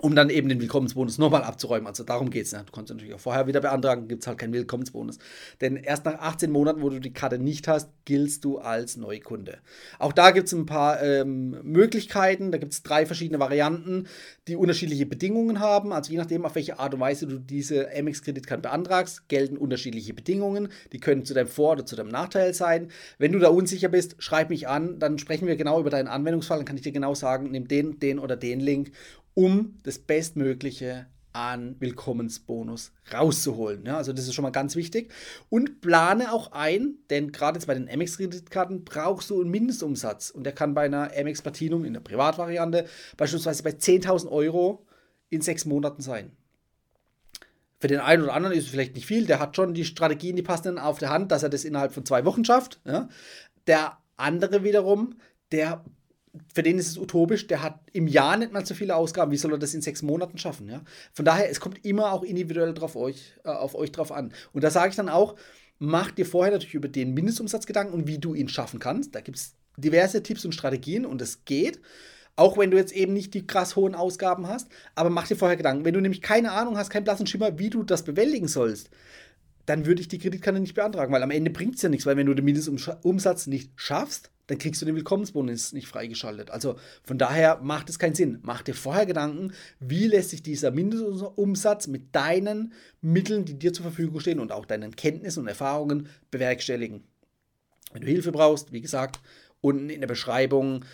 um 0.00 0.14
dann 0.14 0.30
eben 0.30 0.48
den 0.48 0.60
Willkommensbonus 0.60 1.18
nochmal 1.18 1.42
abzuräumen. 1.42 1.86
Also 1.86 2.04
darum 2.04 2.30
geht 2.30 2.46
es. 2.46 2.52
Ne? 2.52 2.62
Du 2.64 2.72
kannst 2.72 2.90
natürlich 2.90 3.14
auch 3.14 3.20
vorher 3.20 3.46
wieder 3.46 3.60
beantragen, 3.60 4.08
gibt 4.08 4.22
es 4.22 4.26
halt 4.26 4.38
keinen 4.38 4.52
Willkommensbonus. 4.52 5.18
Denn 5.60 5.76
erst 5.76 6.04
nach 6.04 6.18
18 6.18 6.50
Monaten, 6.50 6.82
wo 6.82 6.88
du 6.88 7.00
die 7.00 7.12
Karte 7.12 7.38
nicht 7.38 7.68
hast, 7.68 7.90
giltst 8.04 8.44
du 8.44 8.58
als 8.58 8.96
Neukunde. 8.96 9.58
Auch 9.98 10.12
da 10.12 10.30
gibt 10.30 10.46
es 10.46 10.54
ein 10.54 10.66
paar 10.66 11.02
ähm, 11.02 11.56
Möglichkeiten. 11.62 12.50
Da 12.50 12.58
gibt 12.58 12.72
es 12.72 12.82
drei 12.82 13.04
verschiedene 13.04 13.40
Varianten, 13.40 14.06
die 14.48 14.56
unterschiedliche 14.56 15.06
Bedingungen 15.06 15.60
haben. 15.60 15.92
Also 15.92 16.12
je 16.12 16.18
nachdem, 16.18 16.44
auf 16.44 16.54
welche 16.54 16.78
Art 16.78 16.94
und 16.94 17.00
Weise 17.00 17.26
du 17.26 17.38
diese 17.38 17.88
MX-Kreditkarte 17.94 18.62
beantragst, 18.62 19.28
gelten 19.28 19.56
unterschiedliche 19.56 20.14
Bedingungen. 20.14 20.68
Die 20.92 21.00
können 21.00 21.24
zu 21.24 21.34
deinem 21.34 21.48
Vor- 21.48 21.72
oder 21.72 21.86
zu 21.86 21.96
deinem 21.96 22.08
Nachteil 22.08 22.54
sein. 22.54 22.88
Wenn 23.18 23.32
du 23.32 23.38
da 23.38 23.48
unsicher 23.48 23.88
bist, 23.88 24.16
schreib 24.18 24.48
mich 24.50 24.66
an, 24.66 24.98
dann 24.98 25.18
sprechen 25.18 25.46
wir 25.46 25.56
genau 25.56 25.78
über 25.80 25.90
deinen 25.90 26.08
Anwendungsfall. 26.08 26.58
Dann 26.58 26.66
kann 26.66 26.76
ich 26.76 26.82
dir 26.82 26.92
genau 26.92 27.14
sagen, 27.14 27.50
nimm 27.50 27.68
den, 27.68 27.98
den 28.00 28.18
oder 28.18 28.36
den 28.36 28.60
Link 28.60 28.92
um 29.40 29.80
das 29.84 29.98
Bestmögliche 29.98 31.06
an 31.32 31.76
Willkommensbonus 31.78 32.92
rauszuholen. 33.10 33.86
Ja, 33.86 33.96
also 33.96 34.12
das 34.12 34.26
ist 34.26 34.34
schon 34.34 34.42
mal 34.42 34.50
ganz 34.50 34.76
wichtig. 34.76 35.10
Und 35.48 35.80
plane 35.80 36.30
auch 36.30 36.52
ein, 36.52 36.96
denn 37.08 37.32
gerade 37.32 37.56
jetzt 37.56 37.64
bei 37.66 37.72
den 37.72 37.88
Amex-Kreditkarten 37.88 38.84
brauchst 38.84 39.30
du 39.30 39.40
einen 39.40 39.50
Mindestumsatz. 39.50 40.28
Und 40.28 40.44
der 40.44 40.52
kann 40.52 40.74
bei 40.74 40.82
einer 40.82 41.10
Amex 41.16 41.40
Platinum 41.40 41.86
in 41.86 41.94
der 41.94 42.00
Privatvariante 42.00 42.84
beispielsweise 43.16 43.62
bei 43.62 43.70
10.000 43.70 44.28
Euro 44.30 44.84
in 45.30 45.40
sechs 45.40 45.64
Monaten 45.64 46.02
sein. 46.02 46.32
Für 47.78 47.88
den 47.88 48.00
einen 48.00 48.24
oder 48.24 48.34
anderen 48.34 48.54
ist 48.54 48.64
es 48.64 48.70
vielleicht 48.70 48.94
nicht 48.94 49.06
viel, 49.06 49.24
der 49.24 49.38
hat 49.38 49.56
schon 49.56 49.72
die 49.72 49.86
Strategien, 49.86 50.36
die 50.36 50.42
passenden 50.42 50.78
auf 50.78 50.98
der 50.98 51.08
Hand, 51.08 51.32
dass 51.32 51.42
er 51.42 51.48
das 51.48 51.64
innerhalb 51.64 51.92
von 51.92 52.04
zwei 52.04 52.26
Wochen 52.26 52.44
schafft. 52.44 52.78
Ja. 52.84 53.08
Der 53.66 53.96
andere 54.18 54.64
wiederum, 54.64 55.14
der 55.50 55.82
für 56.54 56.62
den 56.62 56.78
ist 56.78 56.88
es 56.88 56.98
utopisch, 56.98 57.46
der 57.46 57.62
hat 57.62 57.80
im 57.92 58.06
Jahr 58.06 58.36
nicht 58.36 58.52
mal 58.52 58.64
so 58.64 58.74
viele 58.74 58.94
Ausgaben, 58.94 59.32
wie 59.32 59.36
soll 59.36 59.52
er 59.52 59.58
das 59.58 59.74
in 59.74 59.82
sechs 59.82 60.02
Monaten 60.02 60.38
schaffen? 60.38 60.68
Ja? 60.68 60.82
Von 61.12 61.24
daher, 61.24 61.50
es 61.50 61.60
kommt 61.60 61.84
immer 61.84 62.12
auch 62.12 62.22
individuell 62.22 62.72
drauf 62.74 62.96
euch, 62.96 63.34
äh, 63.44 63.48
auf 63.48 63.74
euch 63.74 63.92
drauf 63.92 64.12
an. 64.12 64.32
Und 64.52 64.62
da 64.62 64.70
sage 64.70 64.90
ich 64.90 64.96
dann 64.96 65.08
auch, 65.08 65.36
mach 65.78 66.10
dir 66.10 66.26
vorher 66.26 66.52
natürlich 66.52 66.74
über 66.74 66.88
den 66.88 67.14
Mindestumsatz 67.14 67.66
Gedanken 67.66 67.94
und 67.94 68.06
wie 68.06 68.18
du 68.18 68.34
ihn 68.34 68.48
schaffen 68.48 68.78
kannst. 68.78 69.14
Da 69.14 69.20
gibt 69.20 69.38
es 69.38 69.54
diverse 69.76 70.22
Tipps 70.22 70.44
und 70.44 70.52
Strategien 70.52 71.04
und 71.04 71.20
es 71.20 71.44
geht. 71.44 71.80
Auch 72.36 72.56
wenn 72.56 72.70
du 72.70 72.76
jetzt 72.76 72.92
eben 72.92 73.12
nicht 73.12 73.34
die 73.34 73.46
krass 73.46 73.76
hohen 73.76 73.94
Ausgaben 73.94 74.46
hast, 74.46 74.68
aber 74.94 75.10
mach 75.10 75.26
dir 75.26 75.36
vorher 75.36 75.56
Gedanken. 75.56 75.84
Wenn 75.84 75.94
du 75.94 76.00
nämlich 76.00 76.22
keine 76.22 76.52
Ahnung 76.52 76.78
hast, 76.78 76.90
keinen 76.90 77.04
blassen 77.04 77.26
Schimmer, 77.26 77.58
wie 77.58 77.70
du 77.70 77.82
das 77.82 78.04
bewältigen 78.04 78.48
sollst, 78.48 78.88
dann 79.70 79.86
würde 79.86 80.00
ich 80.00 80.08
die 80.08 80.18
Kreditkarte 80.18 80.58
nicht 80.58 80.74
beantragen, 80.74 81.12
weil 81.12 81.22
am 81.22 81.30
Ende 81.30 81.52
bringt 81.52 81.76
es 81.76 81.82
ja 81.82 81.88
nichts, 81.88 82.04
weil 82.04 82.16
wenn 82.16 82.26
du 82.26 82.34
den 82.34 82.44
Mindestumsatz 82.44 83.46
nicht 83.46 83.70
schaffst, 83.76 84.32
dann 84.48 84.58
kriegst 84.58 84.82
du 84.82 84.86
den 84.86 84.96
Willkommensbonus 84.96 85.72
nicht 85.72 85.86
freigeschaltet. 85.86 86.50
Also 86.50 86.74
von 87.04 87.18
daher 87.18 87.60
macht 87.62 87.88
es 87.88 88.00
keinen 88.00 88.16
Sinn. 88.16 88.40
Mach 88.42 88.62
dir 88.62 88.74
vorher 88.74 89.06
Gedanken, 89.06 89.52
wie 89.78 90.08
lässt 90.08 90.30
sich 90.30 90.42
dieser 90.42 90.72
Mindestumsatz 90.72 91.86
mit 91.86 92.16
deinen 92.16 92.72
Mitteln, 93.00 93.44
die 93.44 93.60
dir 93.60 93.72
zur 93.72 93.84
Verfügung 93.84 94.18
stehen 94.18 94.40
und 94.40 94.50
auch 94.50 94.66
deinen 94.66 94.96
Kenntnissen 94.96 95.42
und 95.42 95.46
Erfahrungen 95.46 96.08
bewerkstelligen. 96.32 97.04
Wenn 97.92 98.02
du 98.02 98.08
Hilfe 98.08 98.32
brauchst, 98.32 98.72
wie 98.72 98.80
gesagt, 98.80 99.20
unten 99.60 99.88
in 99.88 100.00
der 100.00 100.08
Beschreibung 100.08 100.84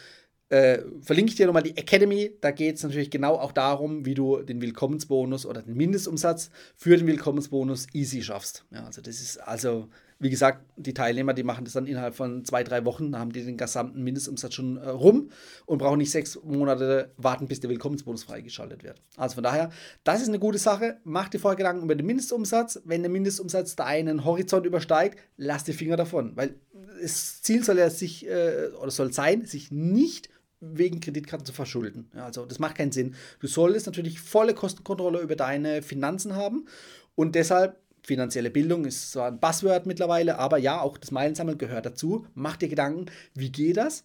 äh, 0.48 0.78
verlinke 1.00 1.30
ich 1.30 1.36
dir 1.36 1.46
nochmal 1.46 1.62
die 1.62 1.76
Academy. 1.76 2.32
Da 2.40 2.50
geht 2.52 2.76
es 2.76 2.82
natürlich 2.82 3.10
genau 3.10 3.34
auch 3.34 3.52
darum, 3.52 4.04
wie 4.06 4.14
du 4.14 4.42
den 4.42 4.60
Willkommensbonus 4.60 5.44
oder 5.44 5.62
den 5.62 5.76
Mindestumsatz 5.76 6.50
für 6.76 6.96
den 6.96 7.06
Willkommensbonus 7.06 7.88
easy 7.92 8.22
schaffst. 8.22 8.64
Ja, 8.70 8.84
also 8.84 9.02
das 9.02 9.20
ist 9.20 9.38
also, 9.38 9.88
wie 10.20 10.30
gesagt, 10.30 10.64
die 10.76 10.94
Teilnehmer, 10.94 11.34
die 11.34 11.42
machen 11.42 11.64
das 11.64 11.74
dann 11.74 11.86
innerhalb 11.86 12.14
von 12.14 12.44
zwei, 12.44 12.62
drei 12.62 12.84
Wochen, 12.84 13.10
da 13.10 13.18
haben 13.18 13.32
die 13.32 13.44
den 13.44 13.56
gesamten 13.56 14.04
Mindestumsatz 14.04 14.54
schon 14.54 14.76
äh, 14.76 14.88
rum 14.88 15.30
und 15.66 15.78
brauchen 15.78 15.98
nicht 15.98 16.12
sechs 16.12 16.38
Monate 16.44 17.10
warten, 17.16 17.48
bis 17.48 17.58
der 17.58 17.70
Willkommensbonus 17.70 18.22
freigeschaltet 18.22 18.84
wird. 18.84 19.02
Also 19.16 19.34
von 19.34 19.44
daher, 19.44 19.70
das 20.04 20.22
ist 20.22 20.28
eine 20.28 20.38
gute 20.38 20.58
Sache. 20.58 20.98
Mach 21.02 21.28
dir 21.28 21.40
vorher 21.40 21.56
Gedanken 21.56 21.82
über 21.82 21.96
den 21.96 22.06
Mindestumsatz. 22.06 22.80
Wenn 22.84 23.02
der 23.02 23.10
Mindestumsatz 23.10 23.74
deinen 23.74 24.24
Horizont 24.24 24.64
übersteigt, 24.64 25.18
lass 25.36 25.64
die 25.64 25.72
Finger 25.72 25.96
davon, 25.96 26.36
weil 26.36 26.54
das 27.02 27.42
Ziel 27.42 27.62
soll 27.62 27.78
ja 27.78 27.90
sich 27.90 28.26
äh, 28.26 28.68
oder 28.80 28.90
soll 28.90 29.12
sein, 29.12 29.44
sich 29.44 29.70
nicht 29.70 30.30
wegen 30.60 31.00
Kreditkarten 31.00 31.46
zu 31.46 31.52
verschulden. 31.52 32.10
Also 32.14 32.46
das 32.46 32.58
macht 32.58 32.76
keinen 32.76 32.92
Sinn. 32.92 33.14
Du 33.40 33.46
solltest 33.46 33.86
natürlich 33.86 34.20
volle 34.20 34.54
Kostenkontrolle 34.54 35.20
über 35.20 35.36
deine 35.36 35.82
Finanzen 35.82 36.34
haben 36.34 36.66
und 37.14 37.34
deshalb 37.34 37.78
finanzielle 38.02 38.50
Bildung 38.50 38.84
ist 38.84 39.12
zwar 39.12 39.28
ein 39.28 39.40
Buzzword 39.40 39.86
mittlerweile, 39.86 40.38
aber 40.38 40.58
ja, 40.58 40.80
auch 40.80 40.96
das 40.96 41.10
Meilensammeln 41.10 41.58
gehört 41.58 41.86
dazu. 41.86 42.26
Mach 42.34 42.56
dir 42.56 42.68
Gedanken, 42.68 43.06
wie 43.34 43.50
geht 43.50 43.76
das? 43.76 44.04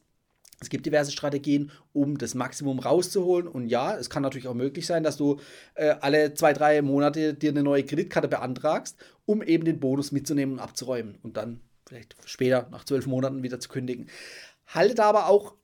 Es 0.59 0.69
gibt 0.69 0.85
diverse 0.85 1.11
Strategien, 1.11 1.71
um 1.91 2.19
das 2.19 2.35
Maximum 2.35 2.79
rauszuholen. 2.79 3.47
Und 3.47 3.67
ja, 3.67 3.97
es 3.97 4.11
kann 4.11 4.21
natürlich 4.21 4.47
auch 4.47 4.53
möglich 4.53 4.85
sein, 4.85 5.03
dass 5.03 5.17
du 5.17 5.39
äh, 5.73 5.95
alle 6.01 6.35
zwei, 6.35 6.53
drei 6.53 6.81
Monate 6.83 7.33
dir 7.33 7.49
eine 7.49 7.63
neue 7.63 7.83
Kreditkarte 7.83 8.27
beantragst, 8.27 8.95
um 9.25 9.41
eben 9.41 9.65
den 9.65 9.79
Bonus 9.79 10.11
mitzunehmen 10.11 10.53
und 10.55 10.59
abzuräumen 10.59 11.17
und 11.23 11.35
dann 11.35 11.61
vielleicht 11.87 12.15
später, 12.25 12.67
nach 12.71 12.85
zwölf 12.85 13.07
Monaten, 13.07 13.41
wieder 13.41 13.59
zu 13.59 13.69
kündigen. 13.69 14.07
Halte 14.67 14.95
da 14.95 15.05
aber 15.05 15.27
auch 15.27 15.55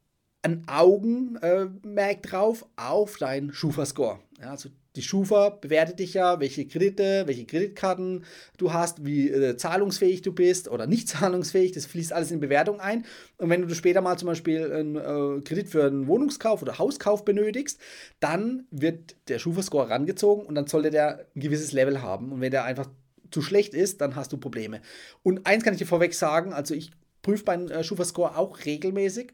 ein 0.48 0.64
Augenmerk 0.68 2.24
drauf 2.24 2.66
auf 2.76 3.18
deinen 3.18 3.54
Schufa-Score. 3.54 4.20
Ja, 4.40 4.52
also 4.52 4.70
die 4.96 5.02
Schufa 5.04 5.50
bewertet 5.50 6.00
dich 6.00 6.16
ja, 6.16 6.40
welche 6.40 6.66
Kredite, 6.68 7.24
welche 7.28 7.46
Kreditkarten 7.46 8.24
du 8.58 8.74
hast, 8.74 9.06
wie 9.06 9.30
äh, 9.30 9.58
zahlungsfähig 9.58 10.24
du 10.24 10.34
bist 10.34 10.70
oder 10.70 10.88
nicht 10.88 11.08
zahlungsfähig. 11.10 11.74
Das 11.74 11.86
fließt 11.86 12.14
alles 12.14 12.32
in 12.32 12.40
Bewertung 12.40 12.80
ein. 12.80 13.06
Und 13.38 13.50
wenn 13.50 13.68
du 13.68 13.76
später 13.76 14.02
mal 14.02 14.18
zum 14.18 14.28
Beispiel 14.28 14.72
einen 14.72 14.96
äh, 14.96 15.42
Kredit 15.42 15.70
für 15.70 15.86
einen 15.86 16.08
Wohnungskauf 16.08 16.62
oder 16.62 16.80
Hauskauf 16.80 17.26
benötigst, 17.26 17.80
dann 18.20 18.66
wird 18.72 19.16
der 19.28 19.40
Schufa-Score 19.40 19.90
rangezogen 19.90 20.46
und 20.46 20.56
dann 20.56 20.68
sollte 20.68 20.90
der 20.90 21.28
ein 21.36 21.42
gewisses 21.42 21.74
Level 21.74 22.02
haben. 22.02 22.32
Und 22.32 22.42
wenn 22.42 22.52
der 22.52 22.64
einfach 22.64 22.90
zu 23.30 23.42
schlecht 23.42 23.74
ist, 23.74 24.02
dann 24.02 24.16
hast 24.16 24.32
du 24.32 24.38
Probleme. 24.38 24.82
Und 25.22 25.46
eins 25.46 25.64
kann 25.64 25.74
ich 25.74 25.80
dir 25.80 25.86
vorweg 25.86 26.14
sagen, 26.14 26.54
also 26.54 26.74
ich 26.74 26.92
prüfe 27.22 27.44
meinen 27.46 27.70
äh, 27.70 27.84
Schufa-Score 27.84 28.38
auch 28.38 28.66
regelmäßig 28.66 29.34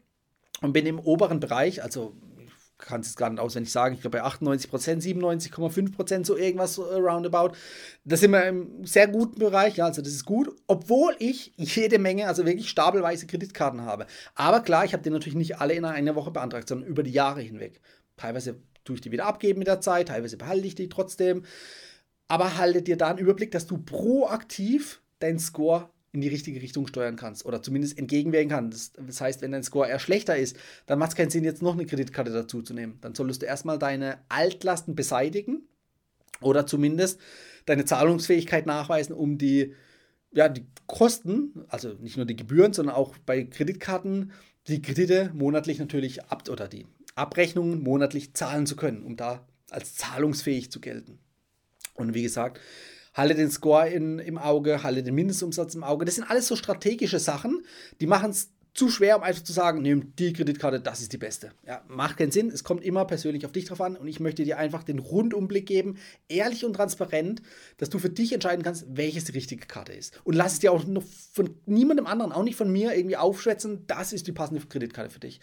und 0.60 0.72
bin 0.72 0.86
im 0.86 0.98
oberen 0.98 1.40
Bereich, 1.40 1.82
also 1.82 2.14
kann 2.78 3.00
es 3.00 3.16
gar 3.16 3.30
nicht 3.30 3.40
auswendig 3.40 3.72
sagen, 3.72 3.94
ich 3.94 4.00
glaube 4.00 4.18
bei 4.18 4.24
98 4.24 4.68
Prozent, 4.70 5.02
97,5 5.02 5.92
Prozent, 5.92 6.26
so 6.26 6.36
irgendwas 6.36 6.74
so 6.74 6.82
roundabout. 6.82 7.52
Da 8.04 8.16
sind 8.16 8.32
wir 8.32 8.44
im 8.46 8.84
sehr 8.84 9.08
guten 9.08 9.38
Bereich, 9.38 9.76
ja, 9.76 9.86
also 9.86 10.02
das 10.02 10.12
ist 10.12 10.24
gut, 10.24 10.54
obwohl 10.66 11.14
ich 11.18 11.52
jede 11.56 11.98
Menge, 11.98 12.26
also 12.26 12.44
wirklich 12.44 12.68
stapelweise 12.68 13.26
Kreditkarten 13.26 13.82
habe. 13.82 14.06
Aber 14.34 14.60
klar, 14.60 14.84
ich 14.84 14.92
habe 14.92 15.02
die 15.02 15.10
natürlich 15.10 15.36
nicht 15.36 15.60
alle 15.60 15.74
in 15.74 15.84
einer 15.84 16.14
Woche 16.14 16.30
beantragt, 16.30 16.68
sondern 16.68 16.88
über 16.88 17.02
die 17.02 17.12
Jahre 17.12 17.40
hinweg. 17.40 17.80
Teilweise 18.16 18.56
tue 18.84 18.96
ich 18.96 19.00
die 19.00 19.12
wieder 19.12 19.26
abgeben 19.26 19.60
mit 19.60 19.68
der 19.68 19.80
Zeit, 19.80 20.08
teilweise 20.08 20.36
behalte 20.36 20.66
ich 20.66 20.74
die 20.74 20.88
trotzdem. 20.88 21.44
Aber 22.28 22.56
halte 22.56 22.82
dir 22.82 22.96
da 22.96 23.08
einen 23.08 23.18
Überblick, 23.18 23.50
dass 23.50 23.66
du 23.66 23.78
proaktiv 23.78 25.00
deinen 25.18 25.38
Score 25.38 25.90
in 26.14 26.20
die 26.20 26.28
richtige 26.28 26.62
Richtung 26.62 26.86
steuern 26.86 27.16
kannst 27.16 27.44
oder 27.44 27.60
zumindest 27.60 27.98
entgegenwirken 27.98 28.48
kannst. 28.48 28.96
Das 29.04 29.20
heißt, 29.20 29.42
wenn 29.42 29.50
dein 29.50 29.64
Score 29.64 29.88
eher 29.88 29.98
schlechter 29.98 30.36
ist, 30.36 30.56
dann 30.86 30.98
macht 30.98 31.10
es 31.10 31.16
keinen 31.16 31.30
Sinn, 31.30 31.44
jetzt 31.44 31.60
noch 31.60 31.74
eine 31.74 31.86
Kreditkarte 31.86 32.32
dazu 32.32 32.62
zu 32.62 32.72
nehmen. 32.72 32.98
Dann 33.00 33.14
solltest 33.14 33.42
du 33.42 33.46
erstmal 33.46 33.78
deine 33.78 34.18
Altlasten 34.28 34.94
beseitigen 34.94 35.62
oder 36.40 36.66
zumindest 36.66 37.20
deine 37.66 37.84
Zahlungsfähigkeit 37.84 38.64
nachweisen, 38.64 39.12
um 39.12 39.38
die, 39.38 39.74
ja, 40.32 40.48
die 40.48 40.64
Kosten, 40.86 41.64
also 41.68 41.94
nicht 41.94 42.16
nur 42.16 42.26
die 42.26 42.36
Gebühren, 42.36 42.72
sondern 42.72 42.94
auch 42.94 43.16
bei 43.26 43.42
Kreditkarten 43.42 44.32
die 44.68 44.80
Kredite 44.80 45.30
monatlich 45.34 45.78
natürlich 45.80 46.24
ab 46.24 46.48
oder 46.48 46.68
die 46.68 46.86
Abrechnungen 47.16 47.82
monatlich 47.82 48.34
zahlen 48.34 48.66
zu 48.66 48.76
können, 48.76 49.02
um 49.02 49.16
da 49.16 49.46
als 49.70 49.96
zahlungsfähig 49.96 50.70
zu 50.70 50.80
gelten. 50.80 51.18
Und 51.94 52.14
wie 52.14 52.22
gesagt, 52.22 52.60
halte 53.14 53.34
den 53.34 53.50
Score 53.50 53.88
in, 53.88 54.18
im 54.18 54.36
Auge, 54.36 54.82
halte 54.82 55.02
den 55.02 55.14
Mindestumsatz 55.14 55.74
im 55.74 55.84
Auge. 55.84 56.04
Das 56.04 56.16
sind 56.16 56.28
alles 56.28 56.48
so 56.48 56.56
strategische 56.56 57.18
Sachen, 57.20 57.64
die 58.00 58.06
machen 58.06 58.30
es 58.30 58.50
zu 58.74 58.90
schwer, 58.90 59.16
um 59.16 59.22
einfach 59.22 59.44
zu 59.44 59.52
sagen, 59.52 59.82
nimm 59.82 60.16
die 60.16 60.32
Kreditkarte, 60.32 60.80
das 60.80 61.00
ist 61.00 61.12
die 61.12 61.18
beste. 61.18 61.52
Ja, 61.64 61.82
macht 61.86 62.16
keinen 62.16 62.32
Sinn. 62.32 62.48
Es 62.48 62.64
kommt 62.64 62.82
immer 62.84 63.04
persönlich 63.04 63.46
auf 63.46 63.52
dich 63.52 63.66
drauf 63.66 63.80
an 63.80 63.96
und 63.96 64.08
ich 64.08 64.18
möchte 64.18 64.42
dir 64.42 64.58
einfach 64.58 64.82
den 64.82 64.98
Rundumblick 64.98 65.66
geben, 65.66 65.96
ehrlich 66.28 66.64
und 66.64 66.74
transparent, 66.74 67.40
dass 67.76 67.88
du 67.88 68.00
für 68.00 68.10
dich 68.10 68.32
entscheiden 68.32 68.64
kannst, 68.64 68.84
welches 68.88 69.24
die 69.24 69.32
richtige 69.32 69.66
Karte 69.66 69.92
ist. 69.92 70.20
Und 70.24 70.34
lass 70.34 70.54
es 70.54 70.58
dir 70.58 70.72
auch 70.72 70.84
noch 70.84 71.04
von 71.32 71.50
niemandem 71.66 72.06
anderen, 72.06 72.32
auch 72.32 72.42
nicht 72.42 72.56
von 72.56 72.70
mir, 72.70 72.94
irgendwie 72.94 73.16
aufschwätzen, 73.16 73.86
das 73.86 74.12
ist 74.12 74.26
die 74.26 74.32
passende 74.32 74.66
Kreditkarte 74.66 75.10
für 75.10 75.20
dich. 75.20 75.40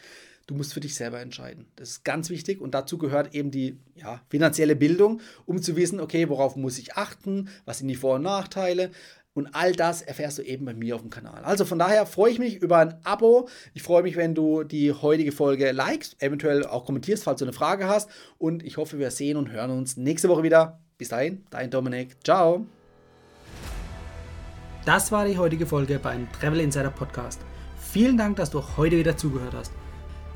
Du 0.48 0.56
musst 0.56 0.74
für 0.74 0.82
dich 0.82 0.96
selber 0.96 1.22
entscheiden. 1.22 1.68
Das 1.78 1.92
ist 1.92 2.04
ganz 2.04 2.30
wichtig 2.30 2.60
und 2.60 2.74
dazu 2.74 2.98
gehört 2.98 3.34
eben 3.34 3.52
die 3.52 3.78
ja, 3.96 4.22
finanzielle 4.30 4.76
Bildung, 4.76 5.22
um 5.46 5.62
zu 5.62 5.78
wissen, 5.78 6.02
okay, 6.02 6.28
worauf 6.28 6.58
muss 6.58 6.78
ich 6.78 6.98
achten, 6.98 7.48
was 7.64 7.78
sind 7.78 7.88
die 7.88 7.96
Vor- 7.96 8.16
und 8.16 8.24
Nachteile. 8.24 8.92
Und 9.34 9.56
all 9.56 9.72
das 9.72 10.02
erfährst 10.02 10.40
du 10.40 10.42
eben 10.42 10.66
bei 10.66 10.74
mir 10.74 10.96
auf 10.96 11.02
dem 11.02 11.10
Kanal. 11.10 11.44
Also 11.44 11.64
von 11.64 11.80
daher 11.80 12.06
freue 12.06 12.32
ich 12.32 12.40
mich 12.40 12.58
über 12.58 12.80
ein 12.80 12.96
Abo. 13.06 13.48
Ich 13.74 13.82
freue 13.82 14.04
mich, 14.04 14.18
wenn 14.18 14.36
du 14.36 14.64
die 14.64 14.92
heutige 14.92 15.32
Folge 15.32 15.72
likest, 15.72 16.22
eventuell 16.22 16.66
auch 16.66 16.86
kommentierst, 16.86 17.24
falls 17.24 17.40
du 17.40 17.46
eine 17.46 17.54
Frage 17.54 17.88
hast. 17.88 18.10
Und 18.38 18.62
ich 18.64 18.76
hoffe, 18.76 19.00
wir 19.00 19.10
sehen 19.10 19.38
und 19.38 19.50
hören 19.50 19.72
uns 19.72 19.96
nächste 19.96 20.28
Woche 20.28 20.44
wieder. 20.44 20.80
Bis 20.98 21.10
dahin, 21.10 21.46
dein 21.50 21.72
Dominik. 21.72 22.18
Ciao. 22.26 22.66
Das 24.86 25.12
war 25.12 25.26
die 25.26 25.38
heutige 25.38 25.66
Folge 25.66 25.98
beim 26.00 26.28
Travel 26.34 26.60
Insider 26.60 26.90
Podcast. 26.90 27.40
Vielen 27.78 28.18
Dank, 28.18 28.36
dass 28.36 28.50
du 28.50 28.62
heute 28.78 28.98
wieder 28.98 29.16
zugehört 29.16 29.54
hast. 29.54 29.72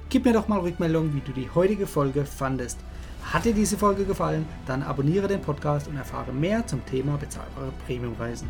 Gib 0.10 0.24
mir 0.24 0.34
doch 0.34 0.48
mal 0.48 0.60
Rückmeldung, 0.60 1.14
wie 1.14 1.22
du 1.22 1.34
die 1.34 1.50
heutige 1.54 1.88
Folge 1.88 2.26
fandest. 2.26 2.80
Hat 3.24 3.44
dir 3.44 3.54
diese 3.54 3.78
Folge 3.78 4.06
gefallen, 4.06 4.48
dann 4.68 4.84
abonniere 4.84 5.28
den 5.28 5.42
Podcast 5.42 5.88
und 5.88 5.98
erfahre 5.98 6.32
mehr 6.32 6.66
zum 6.68 6.86
Thema 6.86 7.18
bezahlbare 7.18 7.74
Premiumreisen. 7.86 8.50